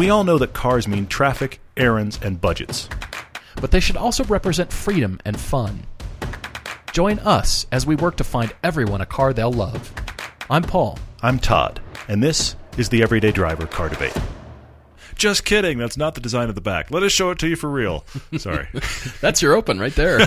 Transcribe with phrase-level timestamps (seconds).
[0.00, 2.88] We all know that cars mean traffic, errands, and budgets.
[3.60, 5.82] But they should also represent freedom and fun.
[6.94, 9.92] Join us as we work to find everyone a car they'll love.
[10.48, 10.98] I'm Paul.
[11.22, 14.16] I'm Todd, and this is the Everyday Driver Car Debate.
[15.16, 15.76] Just kidding.
[15.76, 16.90] That's not the design of the back.
[16.90, 18.06] Let us show it to you for real.
[18.38, 18.68] Sorry.
[19.20, 20.20] That's your open right there.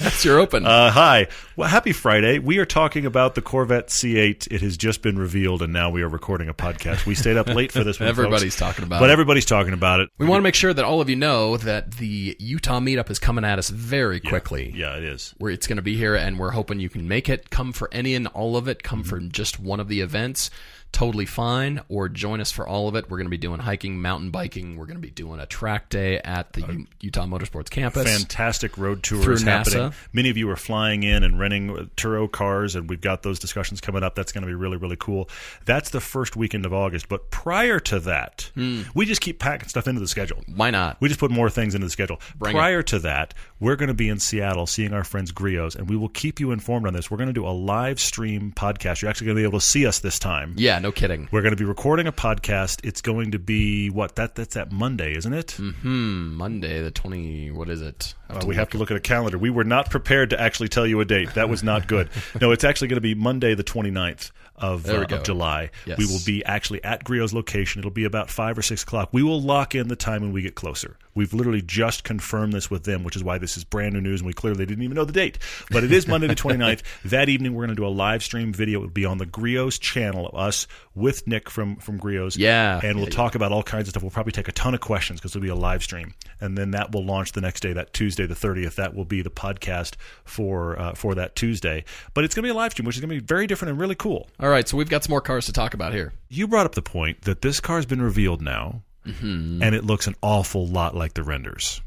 [0.00, 0.64] That's your open.
[0.64, 1.28] Uh, hi.
[1.56, 2.38] Well, happy Friday.
[2.38, 4.50] We are talking about the Corvette C8.
[4.50, 7.04] It has just been revealed, and now we are recording a podcast.
[7.04, 8.08] We stayed up late for this one.
[8.08, 9.12] Everybody's folks, talking about but it.
[9.12, 10.08] everybody's talking about it.
[10.16, 13.18] we want to make sure that all of you know that the Utah meetup is
[13.18, 14.72] coming at us very quickly.
[14.74, 15.34] Yeah, it is.
[15.36, 17.50] Where it's going to be here, and we're hoping you can make it.
[17.50, 18.82] Come for any and all of it.
[18.82, 19.08] Come Mm-hmm.
[19.08, 20.50] for just one of the events.
[20.92, 21.80] Totally fine.
[21.88, 23.08] Or join us for all of it.
[23.08, 24.76] We're going to be doing hiking, mountain biking.
[24.76, 28.04] We're going to be doing a track day at the U- Utah Motorsports Campus.
[28.04, 29.92] Fantastic road tours Through happening.
[30.12, 33.80] Many of you are flying in and renting Turo cars, and we've got those discussions
[33.80, 34.14] coming up.
[34.14, 35.28] That's going to be really, really cool.
[35.64, 37.08] That's the first weekend of August.
[37.08, 38.82] But prior to that, Hmm.
[38.94, 40.42] we just keep packing stuff into the schedule.
[40.54, 40.96] Why not?
[41.00, 42.20] We just put more things into the schedule.
[42.36, 42.58] Bring it.
[42.58, 45.96] Prior to that, we're going to be in Seattle seeing our friends Griot's, and we
[45.96, 47.10] will keep you informed on this.
[47.10, 49.00] We're going to do a live stream podcast.
[49.02, 50.54] You're actually going to be able to see us this time.
[50.56, 51.28] Yeah, no kidding.
[51.30, 52.80] We're going to be recording a podcast.
[52.84, 55.52] It's going to be what that that's that Monday, isn't it?
[55.52, 57.50] Hmm, Monday the twenty.
[57.50, 58.14] What is it?
[58.28, 59.38] I Uh, we have to look at a calendar.
[59.38, 61.34] We were not prepared to actually tell you a date.
[61.34, 62.08] That was not good.
[62.40, 65.70] no, it's actually going to be Monday, the 29th of, uh, of July.
[65.86, 65.98] Yes.
[65.98, 67.80] We will be actually at Griot's location.
[67.80, 69.08] It'll be about 5 or 6 o'clock.
[69.12, 70.96] We will lock in the time when we get closer.
[71.14, 74.20] We've literally just confirmed this with them, which is why this is brand new news,
[74.20, 75.38] and we clearly didn't even know the date.
[75.70, 76.82] But it is Monday, the 29th.
[77.06, 78.78] That evening, we're going to do a live stream video.
[78.78, 82.36] It will be on the Griot's channel of us with Nick from, from Griot's.
[82.36, 82.80] Yeah.
[82.82, 84.02] And we'll Yeah, talk about all kinds of stuff.
[84.04, 86.70] We'll probably take a ton of questions because it'll be a live stream, and then
[86.72, 88.76] that will launch the next day, that Tuesday, the thirtieth.
[88.76, 89.94] That will be the podcast
[90.24, 91.84] for uh, for that Tuesday.
[92.14, 93.70] But it's going to be a live stream, which is going to be very different
[93.70, 94.28] and really cool.
[94.38, 96.12] All right, so we've got some more cars to talk about here.
[96.28, 99.62] You brought up the point that this car's been revealed now, Mm-hmm.
[99.62, 101.80] and it looks an awful lot like the renders.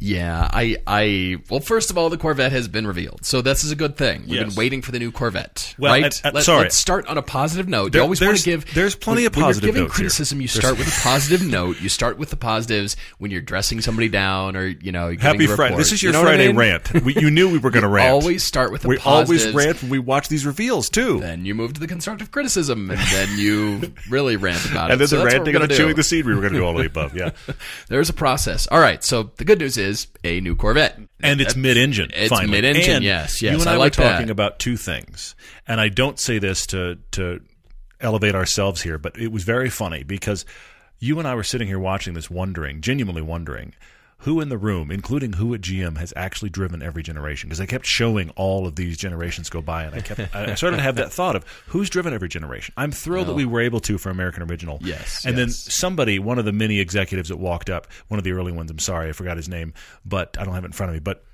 [0.00, 3.72] Yeah, I, I, well, first of all, the Corvette has been revealed, so this is
[3.72, 4.22] a good thing.
[4.22, 4.46] We've Yes.
[4.48, 6.04] been waiting for the new Corvette, Well, right?
[6.04, 6.62] and- and- Let, sorry.
[6.62, 7.90] let's start on a positive note.
[7.92, 8.74] There- you always want there's- to give.
[8.74, 10.04] there's plenty when, of when positive you're giving notes here.
[10.04, 10.40] criticism.
[10.40, 11.80] You There's- start with a positive note.
[11.80, 15.44] You start with the positives when you're dressing somebody down, or you know, giving Happy
[15.46, 15.72] a Friday!
[15.72, 15.78] report.
[15.78, 16.56] This is your You know what I Friday mean?
[16.56, 17.04] rant.
[17.04, 18.12] We, you knew we were going to rant.
[18.12, 21.18] Always start with the we always rant when we watch these reveals too.
[21.20, 24.92] Then you move to the constructive criticism, and then you really rant about it.
[24.92, 26.34] and then So the ranting and the chewing the scenery.
[26.36, 27.16] We're going to do all the above.
[27.16, 27.30] Yeah,
[27.88, 28.68] There's a process.
[28.70, 29.02] All right.
[29.02, 29.87] So the good news is
[30.24, 32.10] a new Corvette, and it's mid-engine.
[32.14, 32.50] It's finally.
[32.50, 34.12] mid-engine, And yes, You and I I, like were that.
[34.12, 35.34] talking about two things,
[35.66, 37.40] and I don't say this to to
[38.00, 40.44] elevate ourselves here, but it was very funny because
[41.00, 43.74] you and I were sitting here watching this, wondering, genuinely wondering.
[44.22, 47.48] Who in the room, including who at GM, has actually driven every generation?
[47.48, 50.78] Because I kept showing all of these generations go by, and I kept I started
[50.78, 52.74] to have that thought of who's driven every generation.
[52.76, 54.78] I'm thrilled that we were able to for American Original.
[54.82, 58.32] Yes, and then somebody, one of the many executives that walked up, one of the
[58.32, 59.72] early ones, I'm sorry, I forgot his name,
[60.04, 61.24] but I don't have it in front of me, but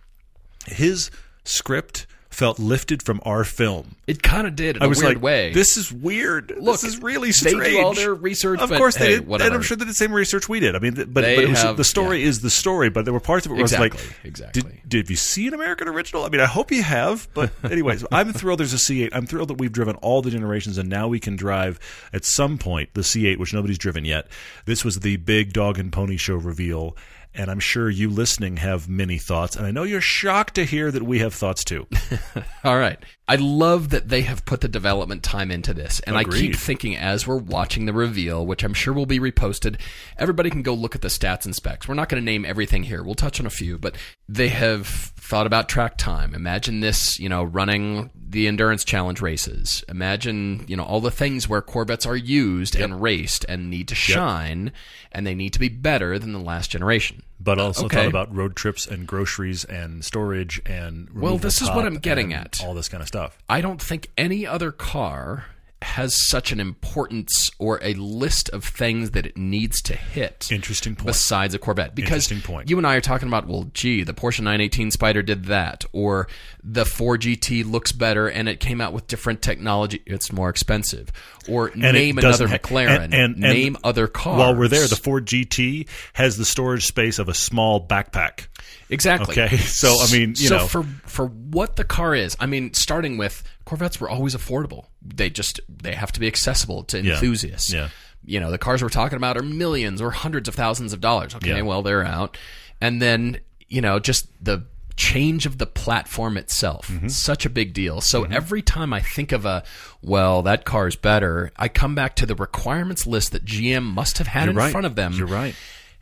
[0.66, 1.10] his
[1.44, 3.96] script felt lifted from our film.
[4.06, 5.52] It kind of did in I a was weird like, way.
[5.52, 6.52] "This is weird.
[6.58, 7.58] Look, this is really strange.
[7.58, 9.54] they do strange." all their research, of course they hey, did, and.
[9.54, 10.76] I'm sure they did the same research we did.
[10.76, 12.28] I mean, but, but it was, have- the story yeah.
[12.28, 12.90] is the story.
[12.90, 14.62] But there were parts of it where I was like, exactly.
[14.62, 16.24] Did, did you see an American Original?
[16.24, 17.28] I mean, I hope you have.
[17.34, 19.10] But anyways, I'm thrilled there's a C8.
[19.12, 21.78] I'm thrilled that we've driven all the generations, and now we can drive
[22.12, 24.26] at some point the C8, which nobody's driven yet.
[24.64, 26.96] This was the big dog and pony show reveal.
[27.34, 30.92] And I'm sure you listening have many thoughts, and I know you're shocked to hear
[30.92, 31.86] that we have thoughts too.
[32.64, 32.98] All right.
[33.26, 36.00] I love that they have put the development time into this.
[36.00, 39.80] And I keep thinking as we're watching the reveal, which I'm sure will be reposted,
[40.18, 41.88] everybody can go look at the stats and specs.
[41.88, 43.02] We're not going to name everything here.
[43.02, 43.96] We'll touch on a few, but
[44.28, 46.34] they have thought about track time.
[46.34, 49.82] Imagine this, you know, running the endurance challenge races.
[49.88, 53.94] Imagine, you know, all the things where Corvettes are used and raced and need to
[53.94, 54.70] shine
[55.12, 57.22] and they need to be better than the last generation.
[57.40, 57.96] But also Okay.
[57.96, 62.32] thought about road trips and groceries and storage and Well, this is what I'm getting
[62.32, 62.60] at.
[62.62, 63.36] all this kind of stuff.
[63.48, 65.46] I don't think any other car
[65.84, 70.48] has such an importance or a list of things that it needs to hit.
[70.50, 71.06] Interesting point.
[71.06, 72.68] Besides a Corvette, because Interesting point.
[72.70, 76.26] you and I are talking about, well, gee, the Porsche 918 Spider did that, or
[76.62, 80.02] the Ford GT looks better and it came out with different technology.
[80.06, 81.10] It's more expensive,
[81.48, 84.38] or it name another ha- McLaren, and- and- and name other cars.
[84.38, 88.46] While we're there, the Ford GT has the storage space of a small backpack.
[88.90, 89.32] Exactly.
[89.32, 90.66] Okay, so, I mean, you so know.
[90.66, 94.86] for for what the car is, I mean, starting with Corvettes were always affordable.
[95.02, 97.14] They just they have to be accessible to Yeah.
[97.14, 97.72] enthusiasts.
[97.72, 97.88] Yeah.
[98.24, 101.34] You know, the cars we're talking about are millions or hundreds of thousands of dollars.
[101.34, 101.62] Okay, Yeah.
[101.62, 102.38] well they're out,
[102.80, 104.64] and then you know just the
[104.96, 106.88] change of the platform itself.
[106.88, 107.08] Mm-hmm.
[107.08, 108.00] Such a big deal.
[108.00, 108.32] So mm-hmm.
[108.32, 109.64] every time I think of a,
[110.02, 114.28] well, that car's better, I come back to the requirements list that GM must have
[114.28, 114.70] had in right.
[114.70, 115.12] front of them.
[115.14, 115.54] You're right.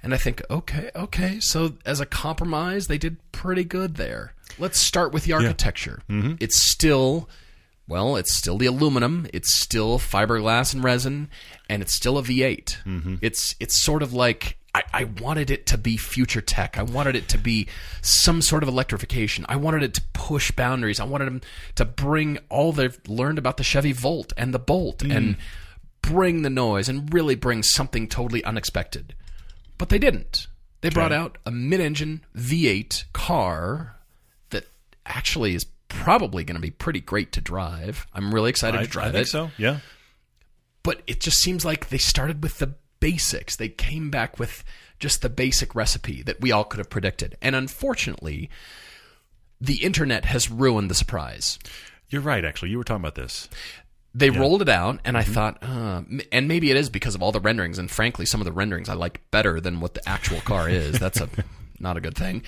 [0.03, 1.39] And I think, okay, okay.
[1.41, 4.35] So as a compromise, they did pretty good there.
[4.59, 6.03] Let's start with the architecture.
[6.11, 6.35] Mm-hmm.
[6.41, 7.29] It's still,
[7.87, 9.27] well, it's still the aluminum.
[9.33, 11.29] It's still fiberglass and resin,
[11.71, 12.83] and it's still a V8.
[12.85, 13.15] Mm-hmm.
[13.23, 16.79] It's it's sort of like I, I wanted it to be future tech.
[16.79, 17.69] I wanted it to be
[18.01, 19.45] some sort of electrification.
[19.49, 21.01] I wanted it to push boundaries.
[21.01, 21.41] I wanted them
[21.77, 25.13] to bring all they've learned about the Chevy Volt and the Bolt mm-hmm.
[25.13, 25.37] and
[26.01, 29.15] bring the noise and really bring something totally unexpected.
[29.83, 30.47] But they didn't.
[30.81, 33.97] They brought out a mid-engine V8 car
[34.51, 34.69] that
[35.05, 38.07] actually is probably going to be pretty great to drive.
[38.15, 39.31] I'm really excited I, to drive I think it.
[39.31, 39.51] so.
[39.59, 39.81] Yeah.
[40.85, 43.57] But it just seems like they started with the basics.
[43.57, 44.63] They came back with
[45.01, 47.37] just the basic recipe that we all could have predicted.
[47.43, 48.51] And unfortunately,
[49.61, 51.59] the internet has ruined the surprise.
[52.09, 52.45] You're right.
[52.45, 53.49] Actually, you were talking about this.
[54.15, 57.33] They rolled it out, and I thought, uh, and maybe it is because of all
[57.33, 57.79] the renderings.
[57.79, 60.99] And frankly, some of the renderings I like better than what the actual car is.
[60.99, 61.29] That's a
[61.79, 62.43] not a good thing.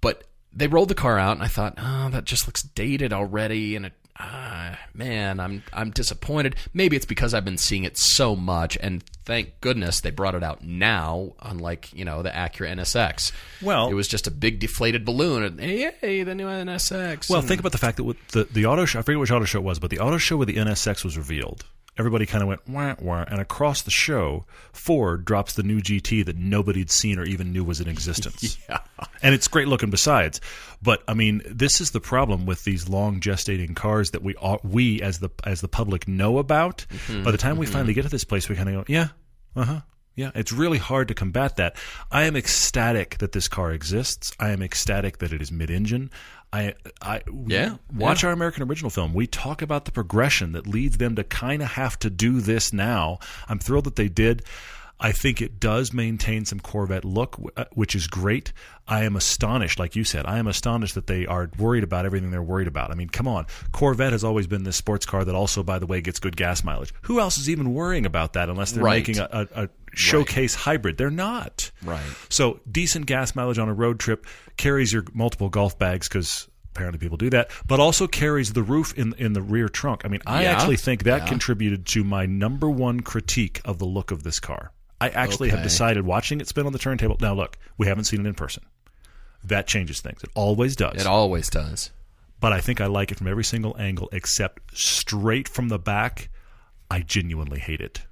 [0.00, 3.76] But they rolled the car out, and I thought, oh, that just looks dated already,
[3.76, 6.56] and it, ah, man, I'm I'm disappointed.
[6.72, 10.42] Maybe it's because I've been seeing it so much, and thank goodness they brought it
[10.42, 13.32] out now, unlike you know the Acura NSX.
[13.62, 17.28] Well- it was just a big deflated balloon, and hey, the new NSX.
[17.28, 18.98] Well, and- think about the fact that the the auto show.
[18.98, 21.16] I forget which auto show it was, but the auto show where the NSX was
[21.16, 21.64] revealed.
[21.96, 26.24] Everybody kind of went wah wah, and across the show, Ford drops the new GT
[26.26, 28.58] that nobody'd seen or even knew was in existence.
[28.68, 28.78] yeah.
[29.22, 30.40] and it's great looking besides.
[30.82, 34.60] But I mean, this is the problem with these long gestating cars that we all,
[34.64, 36.86] we as the as the public know about.
[37.22, 39.08] By the time we finally get to this place, we kind of go, yeah,
[39.54, 39.80] uh huh.
[40.16, 41.76] Yeah, it's really hard to combat that.
[42.10, 44.32] I am ecstatic that this car exists.
[44.38, 46.10] I am ecstatic that it is mid-engine.
[46.52, 48.28] I, I Yeah, watch yeah.
[48.28, 49.12] our American original film.
[49.12, 52.72] We talk about the progression that leads them to kind of have to do this
[52.72, 53.18] now.
[53.48, 54.44] I'm thrilled that they did.
[55.00, 58.52] I think it does maintain some Corvette look, uh, which is great.
[58.86, 62.30] I am astonished, like you said, I am astonished that they are worried about everything
[62.30, 62.92] they're worried about.
[62.92, 63.46] I mean, come on.
[63.72, 66.62] Corvette has always been this sports car that also, by the way, gets good gas
[66.62, 66.94] mileage.
[67.02, 69.06] Who else is even worrying about that unless they're Right.
[69.06, 70.96] making a, a, a showcase hybrid?
[70.98, 71.70] They're not.
[71.82, 72.02] Right.
[72.28, 74.26] So decent gas mileage on a road trip
[74.56, 78.92] carries your multiple golf bags because apparently people do that, but also carries the roof
[78.98, 80.02] in in the rear trunk.
[80.04, 80.52] I mean, I Yeah.
[80.52, 81.26] actually think that Yeah.
[81.28, 84.72] contributed to my number one critique of the look of this car.
[85.00, 87.16] I actually have decided watching it spin on the turntable.
[87.20, 88.64] Now look, we haven't seen it in person.
[89.42, 90.22] That changes things.
[90.24, 91.00] It always does.
[91.00, 91.90] It always does.
[92.40, 96.28] but I think I like it from every single angle except straight from the back.
[96.90, 98.02] I genuinely hate it.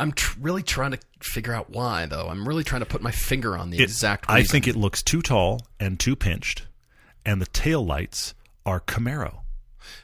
[0.00, 2.28] I'm tr- really trying to figure out why, though.
[2.28, 4.24] I'm really trying to put my finger on the It- exact.
[4.28, 6.66] I think it looks too tall and too pinched,
[7.24, 9.40] and the tail lights are Camaro.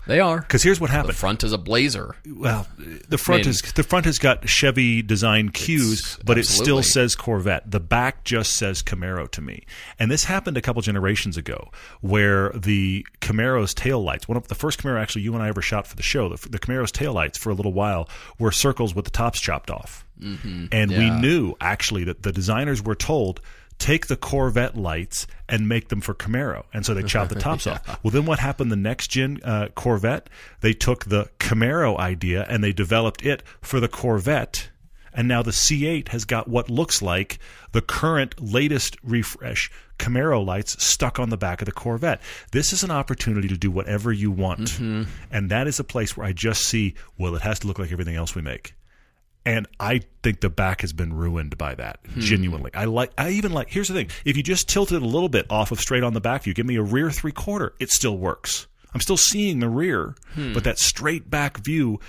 [0.06, 0.40] They are.
[0.40, 1.16] Because here's what The happened.
[1.16, 2.16] front is a Blazer.
[2.26, 2.66] Well,
[3.08, 7.14] the front mean- is the front has got Chevy design cues, but it still says
[7.14, 7.70] Corvette.
[7.70, 9.64] The back just says Camaro to me.
[9.98, 11.70] And this happened a couple generations ago,
[12.00, 14.28] where the Camaro's tail lights.
[14.28, 16.48] one of the first Camaro actually you and I ever shot for the show, the,
[16.48, 18.08] the Camaro's taillights for a little while
[18.38, 20.04] were circles with the tops chopped off.
[20.20, 20.66] Mm-hmm.
[20.72, 23.40] And we knew actually that the designers were told.
[23.78, 27.66] Take the Corvette lights and make them for Camaro, and so they chopped the tops
[27.66, 28.02] off.
[28.02, 28.72] Well, then what happened?
[28.72, 30.28] The next gen uh, Corvette,
[30.60, 34.70] they took the Camaro idea and they developed it for the Corvette,
[35.12, 37.38] and now the C8 has got what looks like
[37.72, 42.20] the current latest refresh Camaro lights stuck on the back of the Corvette.
[42.52, 44.78] This is an opportunity to do whatever you want,
[45.30, 47.92] and that is a place where I just see well, it has to look like
[47.92, 48.74] everything else we make.
[49.46, 52.00] And I think the back has been ruined by that.
[52.12, 52.20] Hmm.
[52.20, 53.12] Genuinely, I like.
[53.16, 53.70] I even like.
[53.70, 56.12] Here's the thing: if you just tilt it a little bit off of straight on
[56.12, 58.66] the back view, give me a rear three quarter, it still works.
[58.92, 60.52] I'm still seeing the rear, hmm.
[60.52, 62.00] but that straight back view,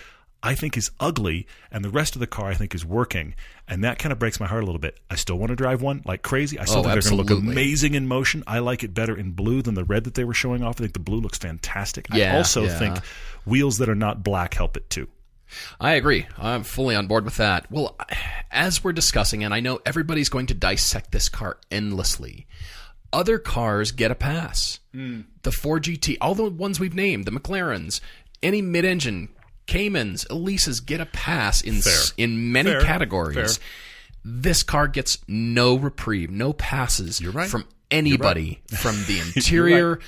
[0.41, 3.35] I think is ugly, and the rest of the car I think is working,
[3.67, 4.97] and that kind of breaks my heart a little bit.
[5.11, 6.57] I still want to drive one like crazy.
[6.57, 8.43] I still Oh, think they're going to look amazing in motion.
[8.47, 10.79] I like it better in blue than the red that they were showing off.
[10.79, 12.07] I think the blue looks fantastic.
[12.11, 12.79] I also yeah.
[12.79, 12.97] think
[13.45, 15.07] wheels that are not black help it too.
[15.79, 16.27] I agree.
[16.37, 17.71] I'm fully on board with that.
[17.71, 17.95] Well,
[18.51, 22.47] as we're discussing, and I know everybody's going to dissect this car endlessly,
[23.13, 24.79] other cars get a pass.
[24.93, 25.21] Hmm.
[25.43, 28.01] The Ford GT, all the ones we've named, the McLarens,
[28.43, 29.29] any mid engine,
[29.65, 32.81] Caymans, Elises get a pass in, s- in many Fair.
[32.81, 33.57] categories.
[33.57, 33.65] Fair.
[34.25, 37.49] This car gets no reprieve, no passes You're right.
[37.49, 39.99] from anybody from the interior.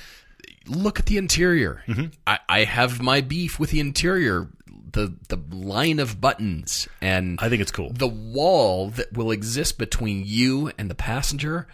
[0.66, 1.82] Look at the interior.
[1.88, 2.06] Mm-hmm.
[2.26, 4.48] I, I have my beef with the interior.
[4.92, 7.92] The the line of buttons and I think it's cool.
[7.92, 11.68] the wall that will exist between you and the passenger.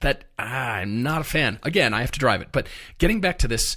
[0.00, 1.58] that ah, I'm not a fan.
[1.62, 2.48] Again, I have to drive it.
[2.52, 2.66] But
[2.98, 3.76] getting back to this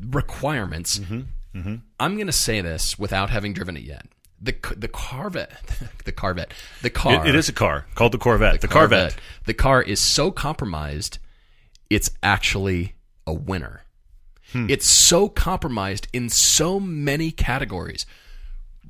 [0.00, 1.76] requirements, Mm-hmm.
[2.00, 4.06] I'm going to say this without having driven it yet.
[4.40, 5.52] The the Corvette,
[6.04, 7.24] the Corvette, the car.
[7.24, 8.60] It, it is a car called the Corvette.
[8.60, 9.16] The, Corvette.
[9.46, 11.18] The car is so compromised,
[11.88, 12.94] it's actually
[13.24, 13.83] a winner.
[14.54, 14.70] Hmm.
[14.70, 18.06] It's so compromised in so many categories.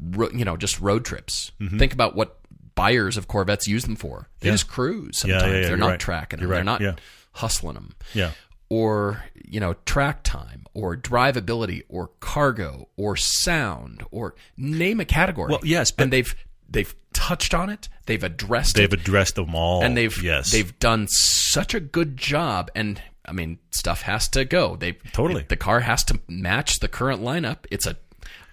[0.00, 1.50] Ro- you know, just road trips.
[1.60, 1.78] Mm-hmm.
[1.78, 2.38] Think about what
[2.74, 4.28] buyers of Corvettes use them for.
[4.40, 5.62] They just cruise Yeah, yeah, sometimes.
[5.62, 6.00] yeah, They're not right.
[6.00, 6.48] tracking them.
[6.50, 6.94] They're not yeah.
[7.32, 7.94] hustling them.
[8.12, 8.32] Yeah.
[8.68, 15.50] Or, you know, track time or drivability or cargo or sound or name a category.
[15.50, 16.34] Well, yes, but- and they've
[16.68, 17.88] they've touched on it.
[18.06, 19.82] They've addressed They've it addressed them all.
[19.84, 20.50] and they've yes.
[20.50, 24.76] they've done such a good job and I mean stuff has to go.
[24.76, 25.44] They Totally.
[25.48, 27.66] the car has to match the current lineup.
[27.70, 27.96] It's a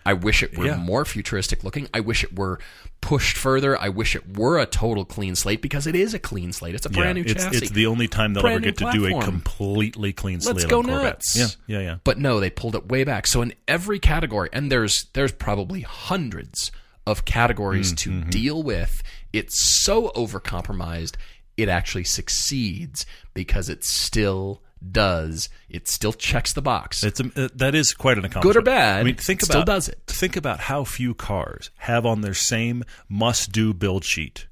[0.05, 0.77] I wish it were Yeah.
[0.77, 1.87] more futuristic looking.
[1.93, 2.59] I wish it were
[3.01, 3.79] pushed further.
[3.79, 6.75] I wish it were a total clean slate because it is a clean slate.
[6.75, 7.57] It's a brand yeah, new it's, chassis.
[7.57, 10.65] it's the only time they'll Brand ever get to do a completely clean slate Let's
[10.65, 11.35] go nuts.
[11.35, 11.97] Yeah, yeah, yeah.
[12.03, 13.27] But no, they pulled it way back.
[13.27, 16.71] So in every category, and there's there's probably hundreds
[17.05, 18.29] of categories mm, to mm-hmm.
[18.29, 19.03] deal with.
[19.33, 21.15] It's so overcompromised,
[21.61, 25.47] it actually succeeds because it still does.
[25.69, 27.03] It still checks the box.
[27.03, 28.53] It's a, uh, that is quite an accomplishment.
[28.53, 29.99] Good or bad, I mean, think it still about does it.
[30.07, 34.47] Think about how few cars have on their same must-do build sheet,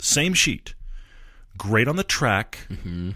[0.00, 0.74] same sheet,
[1.58, 3.10] great on the track, Mm-hmm.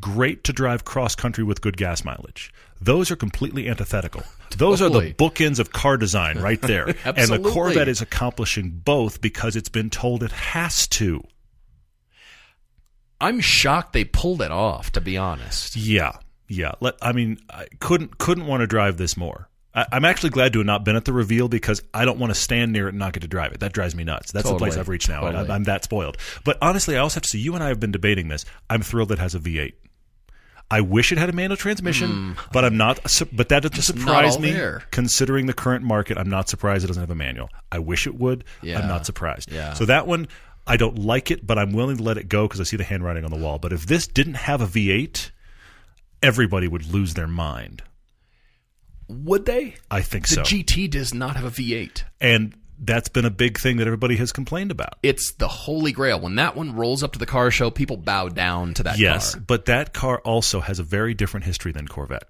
[0.00, 2.52] great to drive cross country with good gas mileage.
[2.80, 4.22] Those are completely antithetical.
[4.56, 6.86] Those are the bookends of car design right there.
[7.04, 11.22] and the Corvette is accomplishing both because it's been told it has to.
[13.20, 14.92] I'm shocked they pulled it off.
[14.92, 16.12] To be honest, Yeah,
[16.48, 16.72] yeah.
[16.80, 19.48] Let, I mean, I couldn't couldn't want to drive this more.
[19.74, 22.32] I, I'm actually glad to have not been at the reveal because I don't want
[22.32, 23.60] to stand near it and not get to drive it.
[23.60, 24.32] That drives me nuts.
[24.32, 25.20] That's the place I've reached now.
[25.20, 25.44] Totally.
[25.44, 26.16] I'm, I'm that spoiled.
[26.44, 28.44] But honestly, I also have to say, you and I have been debating this.
[28.70, 29.74] I'm thrilled it has a V8.
[30.70, 32.32] I wish it had a manual transmission, hmm.
[32.52, 33.00] but I'm not.
[33.32, 34.50] But that doesn't surprise me.
[34.50, 34.82] there.
[34.90, 37.48] Considering the current market, I'm not surprised it doesn't have a manual.
[37.72, 38.44] I wish it would.
[38.60, 38.78] Yeah.
[38.78, 39.50] I'm not surprised.
[39.50, 39.72] Yeah.
[39.72, 40.28] So that one,
[40.68, 42.84] I don't like it, but I'm willing to let it go because I see the
[42.84, 43.58] handwriting on the wall.
[43.58, 45.30] But if this didn't have a V8,
[46.22, 47.82] everybody would lose their mind.
[49.08, 49.74] would they?
[49.90, 50.42] I think The so.
[50.42, 52.02] The GT does not have a V8.
[52.20, 54.98] and that's been a big thing that everybody has complained about.
[55.02, 56.20] It's the holy grail.
[56.20, 59.34] When that one rolls up to the car show, people bow down to that Yes,
[59.34, 59.42] car.
[59.46, 62.28] but that car also has a very different history than Corvette.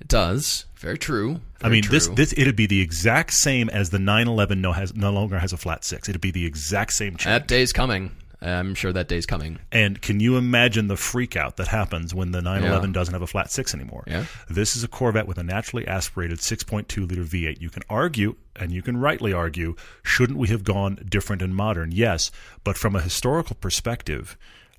[0.00, 0.66] It does.
[0.76, 1.40] Very true.
[1.60, 2.14] I Very mean, this true.
[2.14, 5.56] this it'd be the exact same as the 911 no has no longer has a
[5.56, 6.08] flat six.
[6.08, 7.24] It'd be the exact same change.
[7.24, 8.10] that day's coming.
[8.42, 9.58] I'm sure that day's coming.
[9.72, 12.92] And can you imagine the freak out that happens when the 911 Yeah.
[12.92, 14.04] doesn't have a flat six anymore?
[14.06, 14.26] Yeah.
[14.50, 17.62] This is a Corvette with a naturally aspirated 6.2 liter V8.
[17.62, 21.90] You can argue, and you can rightly argue, shouldn't we have gone different and modern?
[21.92, 22.30] Yes,
[22.64, 24.36] but from a historical perspective,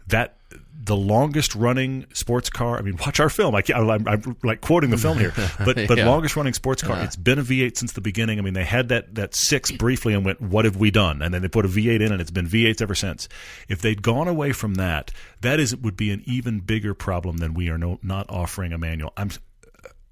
[0.07, 0.38] that
[0.83, 2.77] the longest running sports car.
[2.77, 3.55] I mean, watch our film.
[3.55, 5.33] I can't, I'm, I'm like quoting the film here,
[5.65, 6.07] but but Yeah.
[6.07, 6.95] longest running sports car.
[6.95, 7.05] Uh-huh.
[7.05, 8.38] It's been a V8 since the beginning.
[8.38, 11.33] I mean, they had that that six briefly and went, "What have we done?" And
[11.33, 13.27] then they put a V8 in, and it's been V8s ever since.
[13.67, 15.09] If they'd gone away from that,
[15.41, 18.77] that is would be an even bigger problem than we are no, not offering a
[18.77, 19.12] manual.
[19.17, 19.31] I'm.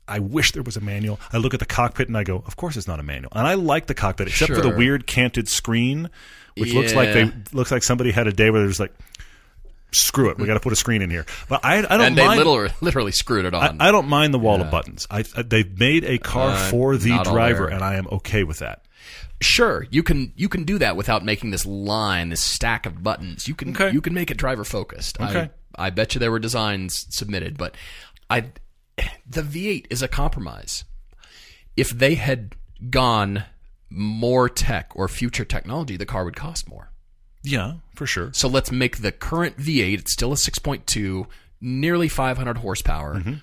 [0.05, 1.17] I wish there was a manual.
[1.31, 3.47] I look at the cockpit and I go, "Of course, it's not a manual." And
[3.47, 6.09] I like the cockpit, except for the weird canted screen,
[6.57, 8.93] which looks like they looks like somebody had a day where there's like,
[9.93, 12.17] "Screw it, we got to put a screen in here." But I, I don't And
[12.17, 12.39] they mind.
[12.39, 13.79] literally, literally screwed it on.
[13.81, 15.07] I don't mind the wall of buttons.
[15.09, 18.59] I, I- they've made a car Uh, for the driver, and I am okay with
[18.59, 18.85] that.
[19.41, 23.47] sure, you can you can do that without making this line, this stack of buttons.
[23.47, 23.91] You can Okay.
[23.91, 25.19] you can make it driver focused.
[25.19, 25.49] Okay.
[25.77, 27.75] I, I bet you there were designs submitted, but
[28.29, 28.45] I
[29.27, 30.83] the V8 is a compromise.
[31.75, 32.55] If they had
[32.91, 33.45] gone
[33.89, 36.91] more tech or future technology, the car would cost more.
[37.43, 38.31] Yeah, for sure.
[38.33, 41.27] So let's make the current V8, it's still a 6.2,
[41.61, 43.15] nearly 500 horsepower.
[43.15, 43.33] Mm-hmm.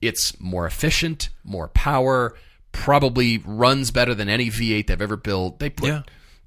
[0.00, 2.34] It's more efficient, more power,
[2.72, 5.58] probably runs better than any V8 they've ever built.
[5.58, 6.02] They put Yeah.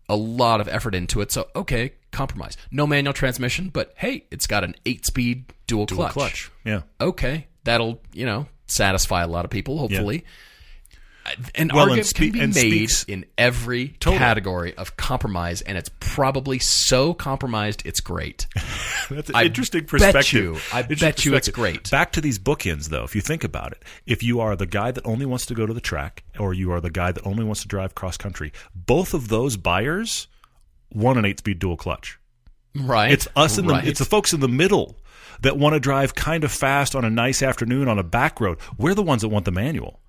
[0.09, 1.31] a lot of effort into it.
[1.31, 2.57] So, okay, compromise.
[2.71, 6.13] No manual transmission, but hey, it's got an 8-speed dual, Dual clutch.
[6.13, 6.51] clutch.
[6.63, 6.81] Yeah.
[7.01, 10.23] Okay, that'll, you know, satisfy a lot of people, hopefully.
[11.55, 14.17] An Well, and argument spe- can be and made speaks- in every Totally.
[14.17, 18.45] category of compromise, and it's probably so compromised it's great.
[19.09, 20.33] That's an I interesting bet perspective.
[20.33, 21.89] you- I Interesting bet you it's great.
[21.89, 24.91] Back to these bookends, though, if you think about it, if you are the guy
[24.91, 27.43] that only wants to go to the track, or you are the guy that only
[27.45, 30.27] wants to drive cross country, both of those buyers
[30.93, 32.19] want an eight-speed dual clutch.
[32.75, 33.11] Right?
[33.11, 33.87] It's us in the right.
[33.87, 34.97] it's the folks in the middle
[35.41, 38.57] that want to drive kind of fast on a nice afternoon on a back road.
[38.77, 39.99] We're the ones that want the manual.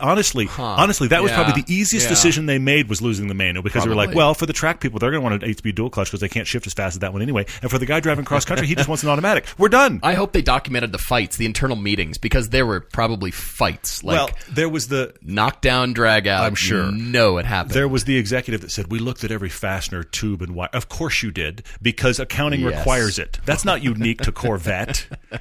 [0.00, 1.42] Honestly, honestly, that was Yeah.
[1.44, 2.10] probably the easiest Yeah.
[2.10, 4.80] decision they made was losing the manual because they were like, well, for the track
[4.80, 6.96] people, they're going to want an eight-speed dual clutch because they can't shift as fast
[6.96, 7.46] as that one anyway.
[7.62, 9.46] And for the guy driving cross country, he just wants an automatic.
[9.58, 10.00] We're done.
[10.02, 14.16] I hope they documented the fights, the internal meetings, because there were probably fights like
[14.16, 16.44] well, there was the knockdown, drag out.
[16.44, 16.90] I'm sure.
[16.90, 17.74] No, it happened.
[17.74, 20.68] there was the executive that said we looked at every fastener, tube, and wire.
[20.72, 22.76] Of course you did because accounting Yes.
[22.76, 23.38] requires it.
[23.46, 25.06] That's not unique to Corvette.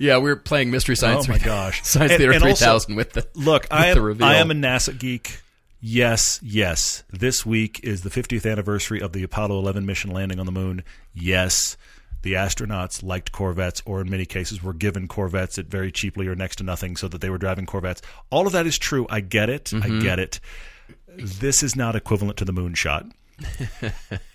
[0.00, 1.28] yeah, we were playing Mystery Science.
[1.28, 1.80] Oh my gosh.
[1.84, 4.26] Science And- Theater and also- 3000 with the Look, with I the am, reveal.
[4.26, 5.40] I am a NASA geek.
[5.80, 7.04] Yes, yes.
[7.10, 10.82] This week is the 50th anniversary of the Apollo 11 mission landing on the moon.
[11.14, 11.76] Yes,
[12.22, 16.34] the astronauts liked Corvettes, or in many cases were given Corvettes at very cheaply or
[16.34, 18.02] next to nothing, so that they were driving Corvettes.
[18.28, 19.06] All of that is true.
[19.08, 19.64] I get it.
[19.66, 20.00] Mm-hmm.
[20.00, 20.38] I get it.
[21.16, 23.10] This is not equivalent to the moonshot.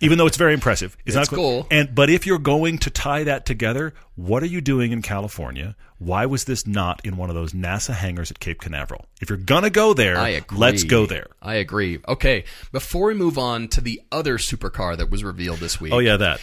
[0.01, 1.67] Even though it's very impressive, it's, not It's cool.
[1.71, 5.75] And but if you're going to tie that together, what are you doing in California?
[5.97, 9.05] Why was this not in one of those NASA hangars at Cape Canaveral?
[9.21, 10.57] If you're gonna go there, I agree.
[10.57, 11.27] let's go there.
[11.41, 11.99] I agree.
[12.07, 15.99] Okay, before we move on to the other supercar that was revealed this week, Oh
[15.99, 16.41] yeah, that.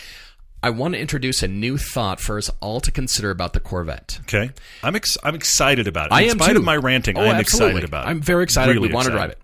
[0.65, 4.21] I want to introduce a new thought for us all to consider about the Corvette.
[4.23, 4.53] Okay,
[4.83, 6.13] I'm ex- I'm excited about it.
[6.13, 6.59] I am spite too.
[6.59, 7.71] of my ranting, Oh, I'm absolutely.
[7.81, 8.11] excited about it.
[8.11, 8.73] I'm very excited.
[8.77, 9.39] Really we want to drive it.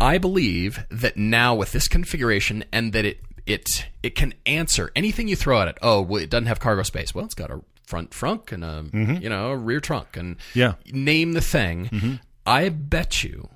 [0.00, 5.28] I believe that now with this configuration and that it it it can answer anything
[5.28, 5.78] you throw at it.
[5.82, 7.14] Oh, well, it doesn't have cargo space.
[7.14, 10.58] Well, it's got a front trunk and a you know a rear trunk and Mm-hmm.
[10.58, 10.74] Yeah.
[10.86, 11.04] Mm-hmm.
[11.04, 12.20] name the thing.
[12.46, 13.48] I bet you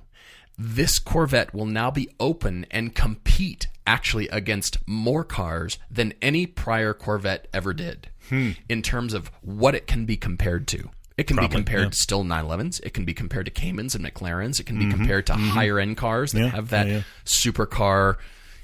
[0.57, 6.93] this Corvette will now be open and compete actually against more cars than any prior
[6.93, 8.51] Corvette ever did Hmm.
[8.67, 10.89] in terms of what it can be compared to.
[11.17, 12.81] It can be compared to still 911s.
[12.83, 14.59] It can be compared to Caymans and McLarens.
[14.59, 16.45] It can be compared to higher end cars that Mm-hmm.
[16.47, 17.01] Yeah, have that yeah, yeah.
[17.23, 18.17] supercar,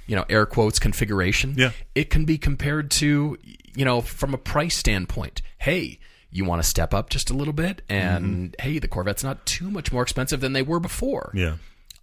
[0.07, 1.53] you know, air quotes configuration.
[1.57, 1.71] Yeah.
[1.95, 3.37] It can be compared to,
[3.75, 5.41] you know, from a price standpoint.
[5.59, 9.45] Hey, you want to step up just a little bit, and hey, the Corvette's not
[9.45, 11.27] too much more expensive than they were before.
[11.29, 11.37] Mm-hmm.
[11.37, 11.55] Yeah.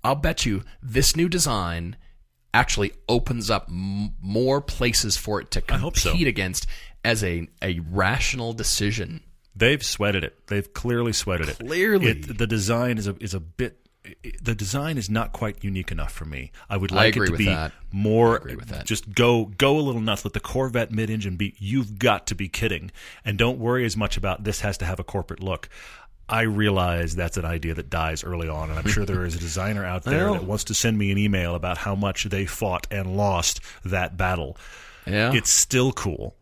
[0.04, 1.96] I'll bet you this new design
[2.54, 6.12] actually opens up m- more places for it to compete so.
[6.14, 6.66] against
[7.04, 9.20] as a, a rational decision.
[9.58, 10.46] They've sweated it.
[10.46, 11.58] They've clearly sweated it.
[11.58, 12.06] Clearly.
[12.10, 13.78] it, the design is a is a bit.
[14.04, 16.50] it- the design is not quite unique enough for me.
[16.70, 17.72] I would I like agree it to be that.
[17.92, 18.36] more.
[18.36, 18.86] agree with that.
[18.86, 20.24] Just go go a little nuts.
[20.24, 21.54] Let the Corvette mid-engine be.
[21.58, 22.90] You've got to be kidding,
[23.24, 25.68] and don't worry as much about this has to have a corporate look.
[26.30, 29.38] I realize that's an idea that dies early on, and I'm sure there is a
[29.38, 32.87] designer out there that wants to send me an email about how much they fought
[32.90, 34.56] and lost that battle.
[35.06, 35.33] Yeah.
[35.33, 36.37] It's still cool,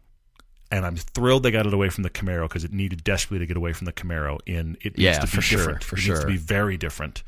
[0.71, 3.47] and I'm thrilled they got it away from the Camaro because it needed desperately to
[3.47, 4.39] get away from the Camaro.
[4.47, 5.85] In it needs Yeah, to be for sure, different.
[5.85, 7.23] for it needs to be very different.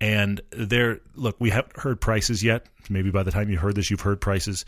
[0.00, 2.66] And there, look, we haven't heard prices yet.
[2.90, 4.64] Maybe by the time you heard this, you've heard prices.